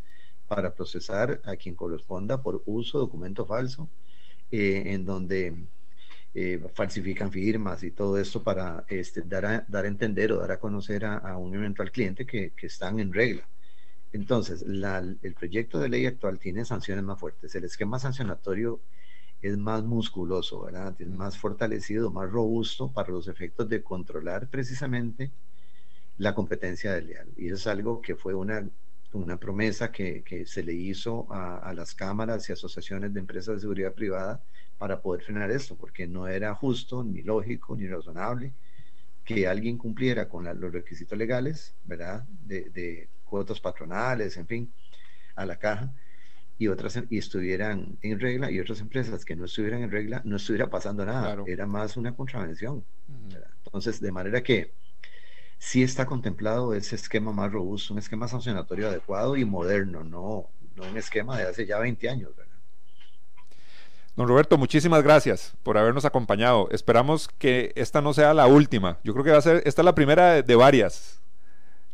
para 0.46 0.74
procesar 0.74 1.40
a 1.44 1.56
quien 1.56 1.74
corresponda 1.74 2.42
por 2.42 2.62
uso 2.66 2.98
de 2.98 3.04
documento 3.04 3.46
falso 3.46 3.88
eh, 4.50 4.82
en 4.86 5.04
donde 5.04 5.54
eh, 6.34 6.60
falsifican 6.74 7.30
firmas 7.32 7.82
y 7.82 7.90
todo 7.90 8.18
esto 8.18 8.42
para 8.42 8.84
este, 8.88 9.22
dar, 9.22 9.46
a, 9.46 9.64
dar 9.68 9.84
a 9.84 9.88
entender 9.88 10.32
o 10.32 10.38
dar 10.38 10.52
a 10.52 10.60
conocer 10.60 11.04
a, 11.04 11.36
un 11.36 11.54
eventual 11.54 11.90
cliente 11.90 12.26
que, 12.26 12.50
que, 12.50 12.66
están 12.66 13.00
en 13.00 13.12
regla. 13.12 13.48
Entonces, 14.12 14.62
el 14.62 15.34
proyecto 15.34 15.78
de 15.78 15.88
ley 15.88 16.06
actual 16.06 16.38
tiene 16.38 16.64
sanciones 16.64 17.04
más 17.04 17.20
fuertes. 17.20 17.54
El 17.54 17.64
esquema 17.64 17.98
sancionatorio 17.98 18.80
es 19.42 19.56
más 19.56 19.84
musculoso, 19.84 20.62
¿verdad? 20.62 20.94
Es 20.98 21.08
más 21.08 21.36
fortalecido, 21.38 22.10
más 22.10 22.30
robusto 22.30 22.90
para 22.90 23.10
los 23.10 23.28
efectos 23.28 23.68
de 23.68 23.82
controlar 23.82 24.48
precisamente 24.48 25.30
la 26.18 26.34
competencia 26.34 26.92
desleal. 26.92 27.28
Y 27.36 27.50
es 27.50 27.66
algo 27.66 28.00
que 28.00 28.16
fue 28.16 28.34
una 28.34 28.68
una 29.12 29.38
promesa 29.38 29.90
que, 29.90 30.44
se 30.46 30.62
le 30.62 30.72
hizo 30.72 31.26
a, 31.30 31.72
las 31.74 31.94
cámaras 31.94 32.48
y 32.48 32.52
asociaciones 32.52 33.12
de 33.12 33.20
empresas 33.20 33.56
de 33.56 33.60
seguridad 33.60 33.92
privada 33.92 34.40
para 34.76 35.00
poder 35.00 35.22
frenar 35.22 35.50
esto, 35.50 35.76
porque 35.76 36.06
no 36.06 36.28
era 36.28 36.54
justo, 36.54 37.02
ni 37.02 37.22
lógico, 37.22 37.76
ni 37.76 37.86
razonable 37.86 38.52
que 39.24 39.46
alguien 39.46 39.76
cumpliera 39.76 40.28
con 40.28 40.44
los 40.44 40.72
requisitos 40.72 41.18
legales, 41.18 41.74
¿verdad? 41.84 42.24
De, 42.46 43.08
cuotas 43.24 43.60
patronales, 43.60 44.38
en 44.38 44.46
fin, 44.46 44.72
a 45.36 45.44
la 45.44 45.56
caja 45.56 45.92
y 46.56 46.68
otras 46.68 46.98
y 47.10 47.18
estuvieran 47.18 47.98
en 48.00 48.18
regla 48.18 48.50
y 48.50 48.58
otras 48.58 48.80
empresas 48.80 49.22
que 49.22 49.36
no 49.36 49.44
estuvieran 49.44 49.82
en 49.82 49.90
regla 49.90 50.22
no 50.24 50.36
estuviera 50.36 50.70
pasando 50.70 51.04
nada. 51.04 51.44
Era 51.46 51.66
más 51.66 51.98
una 51.98 52.16
contravención 52.16 52.82
entonces 53.64 54.00
de 54.00 54.12
manera 54.12 54.42
que 54.42 54.72
sí 55.58 55.82
está 55.82 56.06
contemplado 56.06 56.74
ese 56.74 56.96
esquema 56.96 57.32
más 57.32 57.52
robusto 57.52 57.92
un 57.92 57.98
esquema 57.98 58.28
sancionatorio 58.28 58.88
adecuado 58.88 59.36
y 59.36 59.44
moderno 59.44 60.04
no 60.04 60.48
no 60.76 60.84
un 60.90 60.96
esquema 60.96 61.36
de 61.36 61.44
hace 61.44 61.66
ya 61.66 61.78
20 61.78 62.08
años 62.08 62.36
¿verdad? 62.36 62.48
Don 64.18 64.26
Roberto, 64.26 64.58
muchísimas 64.58 65.04
gracias 65.04 65.54
por 65.62 65.78
habernos 65.78 66.04
acompañado. 66.04 66.68
Esperamos 66.72 67.28
que 67.38 67.70
esta 67.76 68.02
no 68.02 68.12
sea 68.12 68.34
la 68.34 68.48
última. 68.48 68.98
Yo 69.04 69.12
creo 69.12 69.24
que 69.24 69.30
va 69.30 69.38
a 69.38 69.42
ser, 69.42 69.62
esta 69.64 69.82
es 69.82 69.84
la 69.84 69.94
primera 69.94 70.42
de 70.42 70.56
varias 70.56 71.20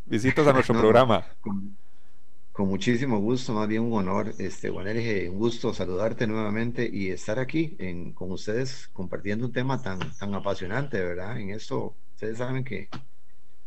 visitas 0.07 0.47
a 0.47 0.53
nuestro 0.55 0.75
programa. 0.81 1.27
Con 1.43 2.69
muchísimo 2.69 3.19
gusto, 3.19 3.53
más 3.53 3.69
bien 3.69 3.83
un 3.83 3.93
honor, 3.93 4.33
este, 4.39 4.71
Juan 4.71 4.87
un 4.87 5.39
gusto 5.39 5.75
saludarte 5.75 6.27
nuevamente 6.27 6.89
y 6.91 7.11
estar 7.11 7.39
aquí 7.39 7.77
en, 7.79 8.12
con 8.12 8.33
ustedes 8.33 8.89
compartiendo 8.95 9.45
un 9.45 9.53
tema 9.53 9.83
tan, 9.83 9.99
tan 10.17 10.33
apasionante, 10.33 11.03
¿verdad? 11.03 11.39
En 11.39 11.51
esto, 11.51 11.95
ustedes 12.15 12.39
saben 12.39 12.65
que 12.65 12.89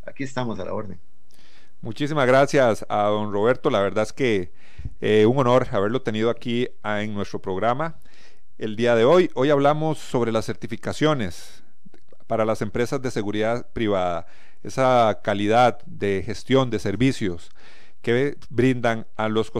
aquí 0.07 0.23
estamos 0.23 0.59
a 0.59 0.65
la 0.65 0.73
orden. 0.73 0.99
Muchísimas 1.81 2.25
gracias 2.25 2.85
a 2.89 3.03
don 3.03 3.31
Roberto, 3.31 3.69
la 3.69 3.81
verdad 3.81 4.03
es 4.03 4.13
que 4.13 4.51
eh, 4.99 5.25
un 5.25 5.37
honor 5.37 5.67
haberlo 5.71 6.01
tenido 6.01 6.29
aquí 6.29 6.67
ah, 6.81 7.03
en 7.03 7.13
nuestro 7.13 7.39
programa 7.39 7.97
el 8.57 8.75
día 8.75 8.95
de 8.95 9.05
hoy. 9.05 9.29
Hoy 9.35 9.51
hablamos 9.51 9.99
sobre 9.99 10.31
las 10.31 10.45
certificaciones 10.45 11.63
para 12.25 12.45
las 12.45 12.61
empresas 12.61 13.01
de 13.01 13.11
seguridad 13.11 13.67
privada, 13.73 14.25
esa 14.63 15.19
calidad 15.23 15.79
de 15.85 16.23
gestión 16.25 16.69
de 16.69 16.79
servicios 16.79 17.51
que 18.01 18.37
brindan 18.49 19.05
a 19.15 19.27
los, 19.27 19.51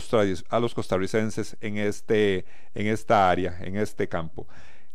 a 0.50 0.60
los 0.60 0.74
costarricenses 0.74 1.58
en, 1.62 1.78
este, 1.78 2.46
en 2.74 2.88
esta 2.88 3.30
área, 3.30 3.58
en 3.62 3.78
este 3.78 4.08
campo. 4.08 4.48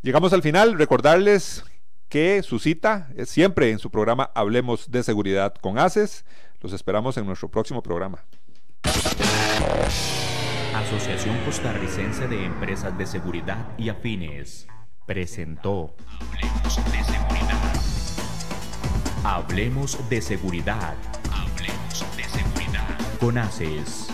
Llegamos 0.03 0.33
al 0.33 0.43
final, 0.43 0.77
recordarles 0.79 1.65
que 2.13 2.43
su 2.43 2.59
cita 2.59 3.09
es 3.17 3.31
siempre 3.31 3.71
en 3.71 3.79
su 3.79 3.91
programa 3.91 4.31
Hablemos 4.35 4.91
de 4.91 5.03
Seguridad 5.03 5.55
con 5.55 5.79
ACES. 5.79 6.27
Los 6.61 6.75
esperamos 6.75 7.17
en 7.17 7.25
nuestro 7.25 7.49
próximo 7.51 7.83
programa. 7.83 8.23
Asociación 10.75 11.39
Costarricense 11.47 12.29
de 12.29 12.45
Empresas 12.45 12.99
de 12.99 13.07
Seguridad 13.07 13.67
y 13.79 13.89
Afines 13.89 14.67
presentó 15.07 15.97
Hablemos 16.21 16.77
de 16.93 17.03
Seguridad. 17.03 17.73
Hablemos 19.25 20.11
de 20.11 20.21
Seguridad. 20.21 20.95
Hablemos 21.33 22.17
de 22.19 22.25
Seguridad. 22.25 22.99
Conaces. 23.21 24.12